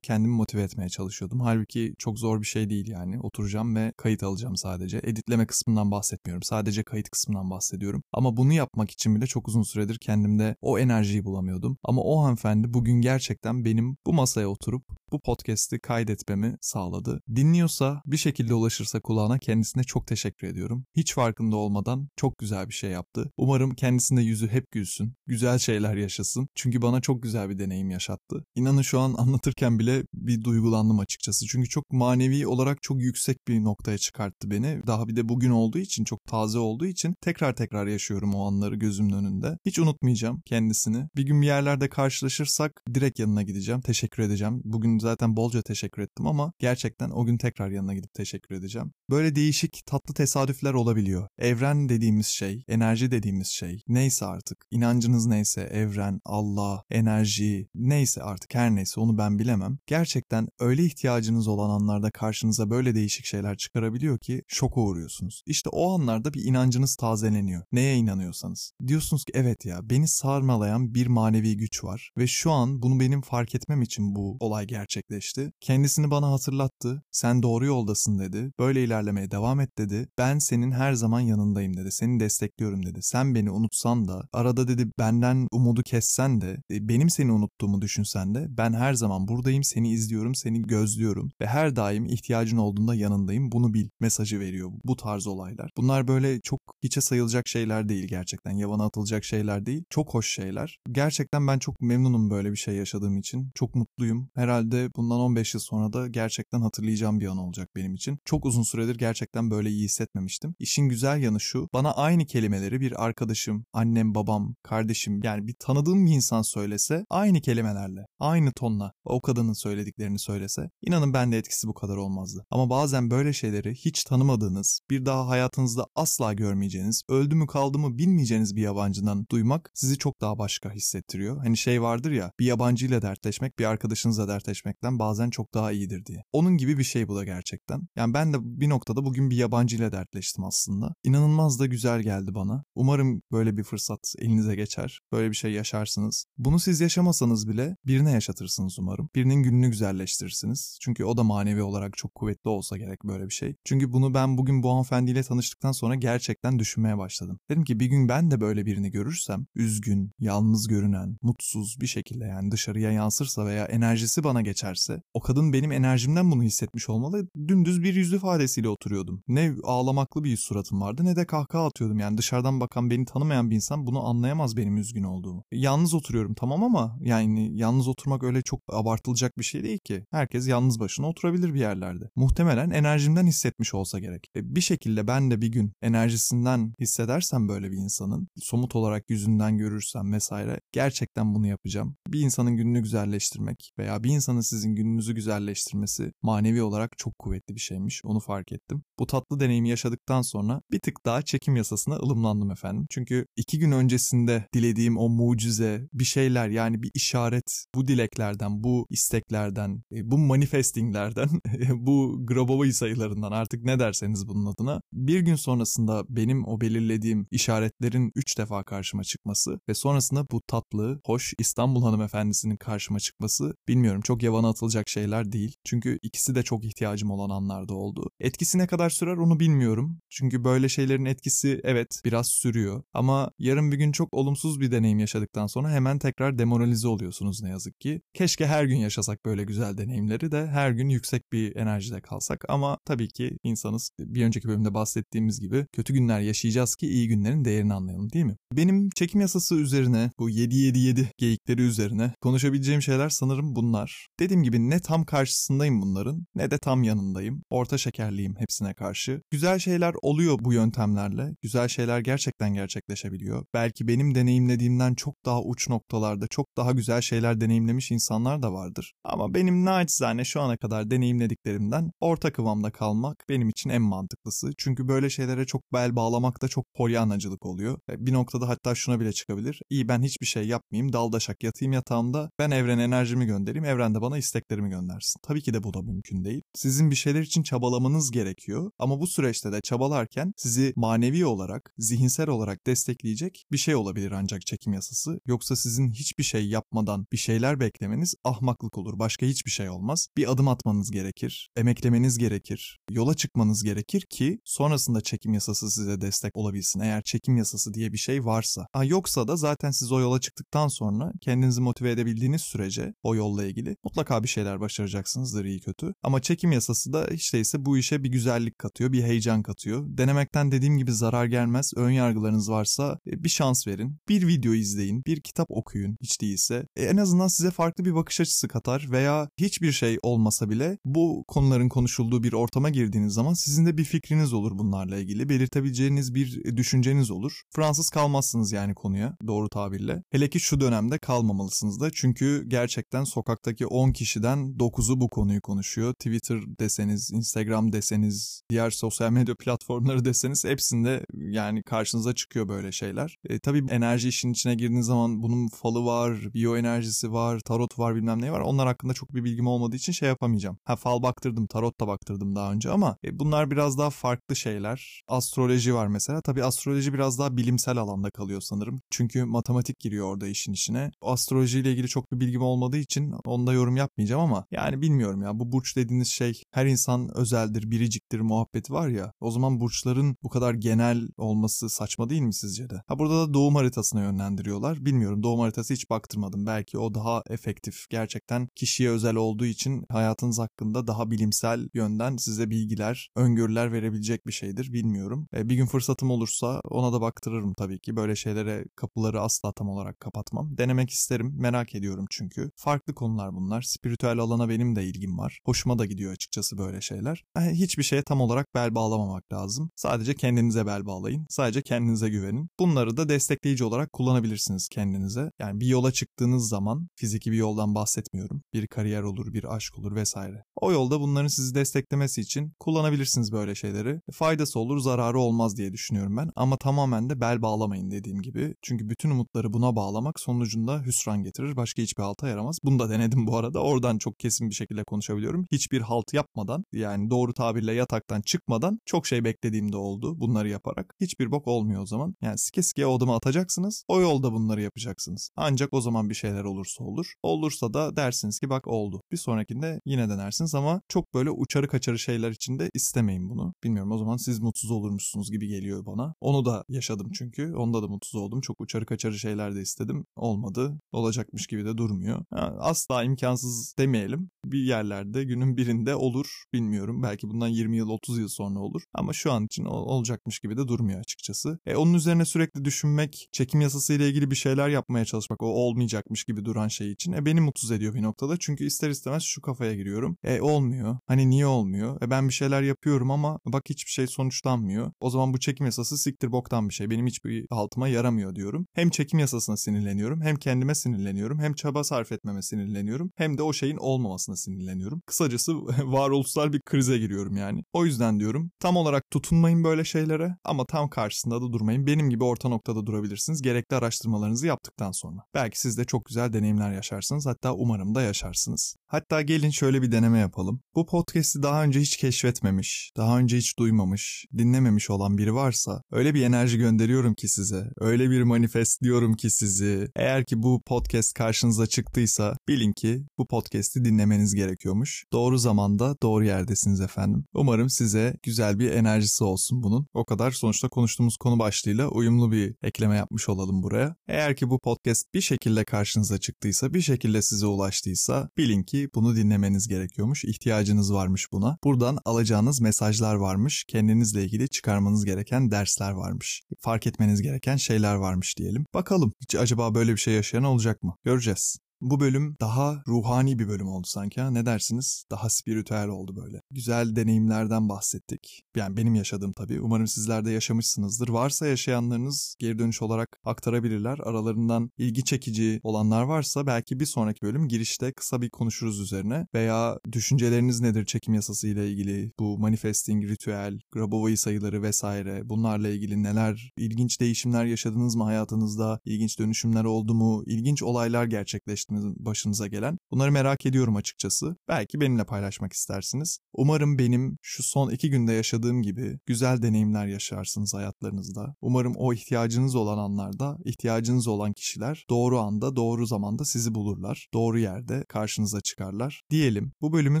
[0.00, 1.40] kendimi motive etmeye çalışıyordum.
[1.40, 3.20] Halbuki çok zor bir şey değil yani.
[3.20, 5.00] Oturacağım ve kayıt alacağım sadece.
[5.04, 6.42] Editleme kısmından bahsetmiyorum.
[6.42, 8.02] Sadece kayıt kısmından bahsediyorum.
[8.12, 11.55] Ama bunu yapmak için bile çok uzun süredir kendimde o enerjiyi bulamıyordum.
[11.84, 17.20] Ama o hanımefendi bugün gerçekten benim bu masaya oturup bu podcast'i kaydetmemi sağladı.
[17.36, 20.84] Dinliyorsa bir şekilde ulaşırsa kulağına kendisine çok teşekkür ediyorum.
[20.96, 23.32] Hiç farkında olmadan çok güzel bir şey yaptı.
[23.36, 25.14] Umarım kendisinde yüzü hep gülsün.
[25.26, 26.48] Güzel şeyler yaşasın.
[26.54, 28.44] Çünkü bana çok güzel bir deneyim yaşattı.
[28.54, 31.46] İnanın şu an anlatırken bile bir duygulandım açıkçası.
[31.46, 34.80] Çünkü çok manevi olarak çok yüksek bir noktaya çıkarttı beni.
[34.86, 38.76] Daha bir de bugün olduğu için çok taze olduğu için tekrar tekrar yaşıyorum o anları
[38.76, 39.58] gözümün önünde.
[39.66, 41.08] Hiç unutmayacağım kendisini.
[41.16, 43.80] Bir gün bir yerlerde karşılaşırsak direkt yanına gideceğim.
[43.80, 44.60] Teşekkür edeceğim.
[44.64, 48.92] Bugün zaten bolca teşekkür ettim ama gerçekten o gün tekrar yanına gidip teşekkür edeceğim.
[49.10, 51.28] Böyle değişik tatlı tesadüfler olabiliyor.
[51.38, 58.54] Evren dediğimiz şey, enerji dediğimiz şey neyse artık inancınız neyse evren, Allah, enerji neyse artık
[58.54, 59.78] her neyse onu ben bilemem.
[59.86, 65.42] Gerçekten öyle ihtiyacınız olan anlarda karşınıza böyle değişik şeyler çıkarabiliyor ki şoka uğruyorsunuz.
[65.46, 67.62] İşte o anlarda bir inancınız tazeleniyor.
[67.72, 68.72] Neye inanıyorsanız.
[68.86, 73.20] Diyorsunuz ki evet ya beni sarmalayan bir manevi güç var ve şu an bunu benim
[73.20, 75.52] fark etmem için bu olay gerçekleşti.
[75.60, 77.02] Kendisini bana hatırlattı.
[77.10, 78.52] Sen doğru yoldasın dedi.
[78.58, 80.08] Böyle ilerlemeye devam et dedi.
[80.18, 81.92] Ben senin her zaman yanındayım dedi.
[81.92, 83.02] Seni destekliyorum dedi.
[83.02, 88.34] Sen beni unutsan da arada dedi benden umudu kessen de e, benim seni unuttuğumu düşünsen
[88.34, 89.64] de ben her zaman buradayım.
[89.64, 93.52] Seni izliyorum, seni gözlüyorum ve her daim ihtiyacın olduğunda yanındayım.
[93.52, 95.70] Bunu bil mesajı veriyor bu tarz olaylar.
[95.76, 98.50] Bunlar böyle çok hiçe sayılacak şeyler değil gerçekten.
[98.50, 99.84] Yavana atılacak şeyler değil.
[99.90, 100.78] Çok hoş şeyler.
[100.92, 103.50] Gerçekten ben çok memnunum böyle bir şey yaşadığım için.
[103.54, 104.28] Çok mutluyum.
[104.34, 108.18] Herhalde de bundan 15 yıl sonra da gerçekten hatırlayacağım bir an olacak benim için.
[108.24, 110.54] Çok uzun süredir gerçekten böyle iyi hissetmemiştim.
[110.58, 116.06] İşin güzel yanı şu, bana aynı kelimeleri bir arkadaşım, annem, babam, kardeşim yani bir tanıdığım
[116.06, 121.74] bir insan söylese aynı kelimelerle, aynı tonla o kadının söylediklerini söylese inanın bende etkisi bu
[121.74, 122.46] kadar olmazdı.
[122.50, 127.98] Ama bazen böyle şeyleri hiç tanımadığınız, bir daha hayatınızda asla görmeyeceğiniz, öldü mü kaldı mı
[127.98, 131.36] bilmeyeceğiniz bir yabancıdan duymak sizi çok daha başka hissettiriyor.
[131.38, 134.28] Hani şey vardır ya bir yabancıyla dertleşmek bir arkadaşınızla
[134.66, 136.24] dertleşmekten bazen çok daha iyidir diye.
[136.32, 137.88] Onun gibi bir şey bu da gerçekten.
[137.96, 140.94] Yani ben de bir noktada bugün bir yabancıyla dertleştim aslında.
[141.04, 142.64] İnanılmaz da güzel geldi bana.
[142.74, 145.00] Umarım böyle bir fırsat elinize geçer.
[145.12, 146.26] Böyle bir şey yaşarsınız.
[146.38, 149.08] Bunu siz yaşamasanız bile birine yaşatırsınız umarım.
[149.14, 150.78] Birinin gününü güzelleştirirsiniz.
[150.80, 153.56] Çünkü o da manevi olarak çok kuvvetli olsa gerek böyle bir şey.
[153.64, 157.38] Çünkü bunu ben bugün bu hanımefendiyle tanıştıktan sonra gerçekten düşünmeye başladım.
[157.50, 162.24] Dedim ki bir gün ben de böyle birini görürsem üzgün, yalnız görünen, mutsuz bir şekilde
[162.24, 167.28] yani dışarıya yansırsa veya enerjisi bana geçerse o kadın benim enerjimden bunu hissetmiş olmalı.
[167.48, 169.22] Dümdüz bir yüz ifadesiyle oturuyordum.
[169.28, 171.98] Ne ağlamaklı bir yüz suratım vardı ne de kahkaha atıyordum.
[171.98, 175.44] Yani dışarıdan bakan beni tanımayan bir insan bunu anlayamaz benim üzgün olduğumu.
[175.52, 180.04] Yalnız oturuyorum tamam ama yani yalnız oturmak öyle çok abartılacak bir şey değil ki.
[180.10, 182.04] Herkes yalnız başına oturabilir bir yerlerde.
[182.16, 184.26] Muhtemelen enerjimden hissetmiş olsa gerek.
[184.36, 189.58] E, bir şekilde ben de bir gün enerjisinden hissedersem böyle bir insanın, somut olarak yüzünden
[189.58, 191.96] görürsem vesaire gerçekten bunu yapacağım.
[192.08, 197.60] Bir insanın gününü güzelleştirmek veya bir insanın sizin gününüzü güzelleştirmesi manevi olarak çok kuvvetli bir
[197.60, 198.00] şeymiş.
[198.04, 198.82] Onu fark ettim.
[198.98, 202.86] Bu tatlı deneyimi yaşadıktan sonra bir tık daha çekim yasasına ılımlandım efendim.
[202.90, 208.86] Çünkü iki gün öncesinde dilediğim o mucize, bir şeyler yani bir işaret bu dileklerden, bu
[208.90, 211.28] isteklerden, e, bu manifestinglerden,
[211.74, 218.12] bu Grabovoi sayılarından artık ne derseniz bunun adına bir gün sonrasında benim o belirlediğim işaretlerin
[218.14, 224.22] üç defa karşıma çıkması ve sonrasında bu tatlı, hoş İstanbul hanımefendisinin karşıma çıkması bilmiyorum çok
[224.36, 225.56] yabana atılacak şeyler değil.
[225.64, 228.10] Çünkü ikisi de çok ihtiyacım olan anlarda oldu.
[228.20, 229.98] Etkisi ne kadar sürer onu bilmiyorum.
[230.10, 234.98] Çünkü böyle şeylerin etkisi evet biraz sürüyor ama yarın bir gün çok olumsuz bir deneyim
[234.98, 238.00] yaşadıktan sonra hemen tekrar demoralize oluyorsunuz ne yazık ki.
[238.14, 242.78] Keşke her gün yaşasak böyle güzel deneyimleri de her gün yüksek bir enerjide kalsak ama
[242.84, 247.74] tabii ki insanız bir önceki bölümde bahsettiğimiz gibi kötü günler yaşayacağız ki iyi günlerin değerini
[247.74, 248.36] anlayalım değil mi?
[248.52, 254.08] Benim çekim yasası üzerine bu 777 geyikleri üzerine konuşabileceğim şeyler sanırım bunlar.
[254.26, 257.42] Dediğim gibi ne tam karşısındayım bunların ne de tam yanındayım.
[257.50, 259.22] Orta şekerliyim hepsine karşı.
[259.30, 261.34] Güzel şeyler oluyor bu yöntemlerle.
[261.42, 263.44] Güzel şeyler gerçekten gerçekleşebiliyor.
[263.54, 268.92] Belki benim deneyimlediğimden çok daha uç noktalarda çok daha güzel şeyler deneyimlemiş insanlar da vardır.
[269.04, 274.50] Ama benim naçizane şu ana kadar deneyimlediklerimden orta kıvamda kalmak benim için en mantıklısı.
[274.58, 277.78] Çünkü böyle şeylere çok bel bağlamak da çok polyanacılık oluyor.
[277.88, 279.60] Bir noktada hatta şuna bile çıkabilir.
[279.70, 282.30] İyi ben hiçbir şey yapmayayım, daldaşak yatayım yatağımda.
[282.38, 285.20] Ben evrene enerjimi göndereyim, evren de bana isteklerimi göndersin.
[285.22, 286.42] Tabii ki de bu da mümkün değil.
[286.54, 288.70] Sizin bir şeyler için çabalamanız gerekiyor.
[288.78, 294.46] Ama bu süreçte de çabalarken sizi manevi olarak, zihinsel olarak destekleyecek bir şey olabilir ancak
[294.46, 295.20] çekim yasası.
[295.26, 298.98] Yoksa sizin hiçbir şey yapmadan bir şeyler beklemeniz ahmaklık olur.
[298.98, 300.08] Başka hiçbir şey olmaz.
[300.16, 306.36] Bir adım atmanız gerekir, emeklemeniz gerekir, yola çıkmanız gerekir ki sonrasında çekim yasası size destek
[306.36, 306.80] olabilsin.
[306.80, 308.66] Eğer çekim yasası diye bir şey varsa.
[308.72, 313.44] Ha, yoksa da zaten siz o yola çıktıktan sonra kendinizi motive edebildiğiniz sürece o yolla
[313.44, 315.94] ilgili mutlaka bir şeyler başaracaksınızdır iyi kötü.
[316.02, 319.84] Ama çekim yasası da hiç değilse bu işe bir güzellik katıyor, bir heyecan katıyor.
[319.88, 321.72] Denemekten dediğim gibi zarar gelmez.
[321.76, 323.96] Ön yargılarınız varsa e, bir şans verin.
[324.08, 326.66] Bir video izleyin, bir kitap okuyun hiç değilse.
[326.76, 331.24] E, en azından size farklı bir bakış açısı katar veya hiçbir şey olmasa bile bu
[331.28, 335.28] konuların konuşulduğu bir ortama girdiğiniz zaman sizin de bir fikriniz olur bunlarla ilgili.
[335.28, 337.42] Belirtebileceğiniz bir düşünceniz olur.
[337.54, 340.02] Fransız kalmazsınız yani konuya doğru tabirle.
[340.10, 345.92] Hele ki şu dönemde kalmamalısınız da çünkü gerçekten sokaktaki 10 kişiden 9'u bu konuyu konuşuyor.
[345.94, 353.16] Twitter deseniz, Instagram deseniz, diğer sosyal medya platformları deseniz hepsinde yani karşınıza çıkıyor böyle şeyler.
[353.28, 358.22] E, tabii enerji işin içine girdiğiniz zaman bunun falı var, biyoenerjisi var, tarot var bilmem
[358.22, 358.40] ne var.
[358.40, 360.58] Onlar hakkında çok bir bilgim olmadığı için şey yapamayacağım.
[360.64, 365.02] Ha fal baktırdım, tarot da baktırdım daha önce ama e, bunlar biraz daha farklı şeyler.
[365.08, 366.20] Astroloji var mesela.
[366.20, 368.80] Tabii astroloji biraz daha bilimsel alanda kalıyor sanırım.
[368.90, 370.90] Çünkü matematik giriyor orada işin içine.
[371.02, 375.38] Astroloji ile ilgili çok bir bilgim olmadığı için onda yorum yapmayacağım ama yani bilmiyorum ya
[375.38, 379.12] bu burç dediğiniz şey her insan özeldir, biriciktir muhabbeti var ya.
[379.20, 382.82] O zaman burçların bu kadar genel olması saçma değil mi sizce de?
[382.86, 384.84] Ha burada da doğum haritasına yönlendiriyorlar.
[384.84, 386.46] Bilmiyorum doğum haritası hiç baktırmadım.
[386.46, 387.90] Belki o daha efektif.
[387.90, 394.32] Gerçekten kişiye özel olduğu için hayatınız hakkında daha bilimsel yönden size bilgiler, öngörüler verebilecek bir
[394.32, 394.72] şeydir.
[394.72, 395.28] Bilmiyorum.
[395.34, 397.96] E, bir gün fırsatım olursa ona da baktırırım tabii ki.
[397.96, 400.58] Böyle şeylere kapıları asla tam olarak kapatmam.
[400.58, 401.34] Denemek isterim.
[401.38, 402.50] Merak ediyorum çünkü.
[402.56, 403.62] Farklı konular bunlar.
[403.66, 405.38] Spiritüel alana benim de ilgim var.
[405.44, 407.24] Hoşuma da gidiyor açıkçası böyle şeyler.
[407.36, 409.70] Yani hiçbir şeye tam olarak bel bağlamamak lazım.
[409.76, 411.26] Sadece kendinize bel bağlayın.
[411.28, 412.48] Sadece kendinize güvenin.
[412.58, 415.30] Bunları da destekleyici olarak kullanabilirsiniz kendinize.
[415.38, 418.42] Yani bir yola çıktığınız zaman fiziki bir yoldan bahsetmiyorum.
[418.52, 420.44] Bir kariyer olur, bir aşk olur vesaire.
[420.56, 424.00] O yolda bunların sizi desteklemesi için kullanabilirsiniz böyle şeyleri.
[424.12, 426.30] Faydası olur, zararı olmaz diye düşünüyorum ben.
[426.36, 428.54] Ama tamamen de bel bağlamayın dediğim gibi.
[428.62, 431.56] Çünkü bütün umutları buna bağlamak sonucunda hüsran getirir.
[431.56, 432.58] Başka hiçbir halta yaramaz.
[432.64, 433.55] Bunu da denedim bu arada.
[433.58, 435.46] Oradan çok kesin bir şekilde konuşabiliyorum.
[435.52, 440.94] Hiçbir halt yapmadan yani doğru tabirle yataktan çıkmadan çok şey beklediğimde oldu bunları yaparak.
[441.00, 442.14] Hiçbir bok olmuyor o zaman.
[442.22, 443.84] Yani sike sike o adımı atacaksınız.
[443.88, 445.30] O yolda bunları yapacaksınız.
[445.36, 447.14] Ancak o zaman bir şeyler olursa olur.
[447.22, 449.00] Olursa da dersiniz ki bak oldu.
[449.12, 453.54] Bir sonrakinde yine denersiniz ama çok böyle uçarı kaçarı şeyler içinde istemeyin bunu.
[453.64, 456.14] Bilmiyorum o zaman siz mutsuz olurmuşsunuz gibi geliyor bana.
[456.20, 457.54] Onu da yaşadım çünkü.
[457.54, 458.40] Onda da mutsuz oldum.
[458.40, 460.06] Çok uçarı kaçarı şeyler de istedim.
[460.16, 460.80] Olmadı.
[460.92, 462.24] Olacakmış gibi de durmuyor.
[462.30, 463.45] Ha, asla imkansız
[463.78, 464.30] demeyelim.
[464.44, 466.26] Bir yerlerde günün birinde olur.
[466.52, 467.02] Bilmiyorum.
[467.02, 468.82] Belki bundan 20 yıl 30 yıl sonra olur.
[468.94, 471.58] Ama şu an için olacakmış gibi de durmuyor açıkçası.
[471.66, 476.24] E, onun üzerine sürekli düşünmek, çekim yasası ile ilgili bir şeyler yapmaya çalışmak, o olmayacakmış
[476.24, 478.36] gibi duran şey için e, beni mutsuz ediyor bir noktada.
[478.38, 480.16] Çünkü ister istemez şu kafaya giriyorum.
[480.24, 480.98] E olmuyor.
[481.06, 482.02] Hani niye olmuyor?
[482.02, 484.92] E ben bir şeyler yapıyorum ama bak hiçbir şey sonuçlanmıyor.
[485.00, 486.90] O zaman bu çekim yasası siktir boktan bir şey.
[486.90, 488.66] Benim hiçbir altıma yaramıyor diyorum.
[488.74, 493.52] Hem çekim yasasına sinirleniyorum, hem kendime sinirleniyorum, hem çaba sarf etmeme sinirleniyorum, hem de o
[493.52, 495.02] şeyin olmamasına sinirleniyorum.
[495.06, 497.64] Kısacası varoluşsal bir krize giriyorum yani.
[497.72, 501.86] O yüzden diyorum tam olarak tutunmayın böyle şeylere ama tam karşısında da durmayın.
[501.86, 505.22] Benim gibi orta noktada durabilirsiniz gerekli araştırmalarınızı yaptıktan sonra.
[505.34, 508.76] Belki siz de çok güzel deneyimler yaşarsınız hatta umarım da yaşarsınız.
[508.86, 510.60] Hatta gelin şöyle bir deneme yapalım.
[510.74, 516.14] Bu podcast'i daha önce hiç keşfetmemiş, daha önce hiç duymamış, dinlememiş olan biri varsa öyle
[516.14, 519.88] bir enerji gönderiyorum ki size, öyle bir manifestliyorum ki sizi.
[519.96, 525.04] Eğer ki bu podcast karşınıza çıktıysa bilin ki bu podcast'i dinlemeniz gerekiyormuş.
[525.12, 527.24] Doğru zamanda doğru yerdesiniz efendim.
[527.34, 529.86] Umarım size güzel bir enerjisi olsun bunun.
[529.94, 533.96] O kadar sonuçta konuştuğumuz konu başlığıyla uyumlu bir ekleme yapmış olalım buraya.
[534.08, 539.16] Eğer ki bu podcast bir şekilde karşınıza çıktıysa, bir şekilde size ulaştıysa bilin ki bunu
[539.16, 540.24] dinlemeniz gerekiyormuş.
[540.24, 541.58] İhtiyacınız varmış buna.
[541.64, 543.64] Buradan alacağınız mesajlar varmış.
[543.68, 546.42] Kendinizle ilgili çıkarmanız gereken dersler varmış.
[546.60, 548.66] Fark etmeniz gereken şeyler varmış diyelim.
[548.74, 550.96] Bakalım hiç acaba böyle bir şey yaşayan olacak mı?
[551.04, 551.58] Göreceğiz.
[551.80, 555.04] Bu bölüm daha ruhani bir bölüm oldu sanki ne dersiniz?
[555.10, 556.40] Daha spiritüel oldu böyle.
[556.50, 558.42] Güzel deneyimlerden bahsettik.
[558.56, 559.60] Yani benim yaşadığım tabii.
[559.60, 561.08] Umarım sizler de yaşamışsınızdır.
[561.08, 563.98] Varsa yaşayanlarınız geri dönüş olarak aktarabilirler.
[563.98, 569.26] Aralarından ilgi çekici olanlar varsa belki bir sonraki bölüm girişte kısa bir konuşuruz üzerine.
[569.34, 572.12] Veya düşünceleriniz nedir çekim yasası ile ilgili?
[572.18, 578.80] Bu manifesting, ritüel, Grabovoi sayıları vesaire bunlarla ilgili neler, ilginç değişimler yaşadınız mı hayatınızda?
[578.84, 580.22] İlginç dönüşümler oldu mu?
[580.26, 581.66] İlginç olaylar gerçekleşti
[581.96, 582.78] başınıza gelen.
[582.90, 584.36] Bunları merak ediyorum açıkçası.
[584.48, 586.18] Belki benimle paylaşmak istersiniz.
[586.32, 591.34] Umarım benim şu son iki günde yaşadığım gibi güzel deneyimler yaşarsınız hayatlarınızda.
[591.40, 597.08] Umarım o ihtiyacınız olan anlarda ihtiyacınız olan kişiler doğru anda doğru zamanda sizi bulurlar.
[597.14, 599.02] Doğru yerde karşınıza çıkarlar.
[599.10, 600.00] Diyelim bu bölümün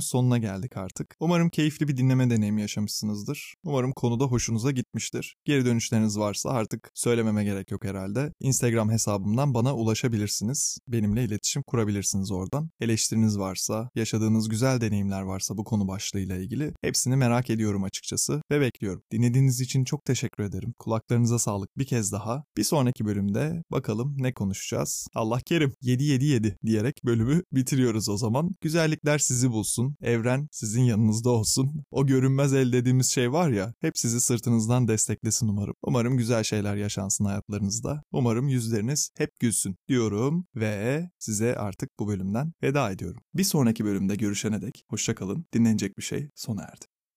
[0.00, 1.16] sonuna geldik artık.
[1.20, 3.54] Umarım keyifli bir dinleme deneyimi yaşamışsınızdır.
[3.64, 5.36] Umarım konuda hoşunuza gitmiştir.
[5.44, 8.32] Geri dönüşleriniz varsa artık söylememe gerek yok herhalde.
[8.40, 10.78] Instagram hesabımdan bana ulaşabilirsiniz.
[10.88, 12.70] Benimle iletişim iletişim kurabilirsiniz oradan.
[12.80, 18.60] Eleştiriniz varsa, yaşadığınız güzel deneyimler varsa bu konu başlığıyla ilgili hepsini merak ediyorum açıkçası ve
[18.60, 19.02] bekliyorum.
[19.12, 20.74] Dinlediğiniz için çok teşekkür ederim.
[20.78, 22.44] Kulaklarınıza sağlık bir kez daha.
[22.56, 25.06] Bir sonraki bölümde bakalım ne konuşacağız.
[25.14, 28.50] Allah kerim 777 diyerek bölümü bitiriyoruz o zaman.
[28.60, 29.96] Güzellikler sizi bulsun.
[30.00, 31.84] Evren sizin yanınızda olsun.
[31.90, 35.74] O görünmez el dediğimiz şey var ya hep sizi sırtınızdan desteklesin umarım.
[35.82, 38.02] Umarım güzel şeyler yaşansın hayatlarınızda.
[38.12, 43.22] Umarım yüzleriniz hep gülsün diyorum ve size size artık bu bölümden veda ediyorum.
[43.34, 45.46] Bir sonraki bölümde görüşene dek hoşçakalın.
[45.52, 46.95] Dinlenecek bir şey sona erdi.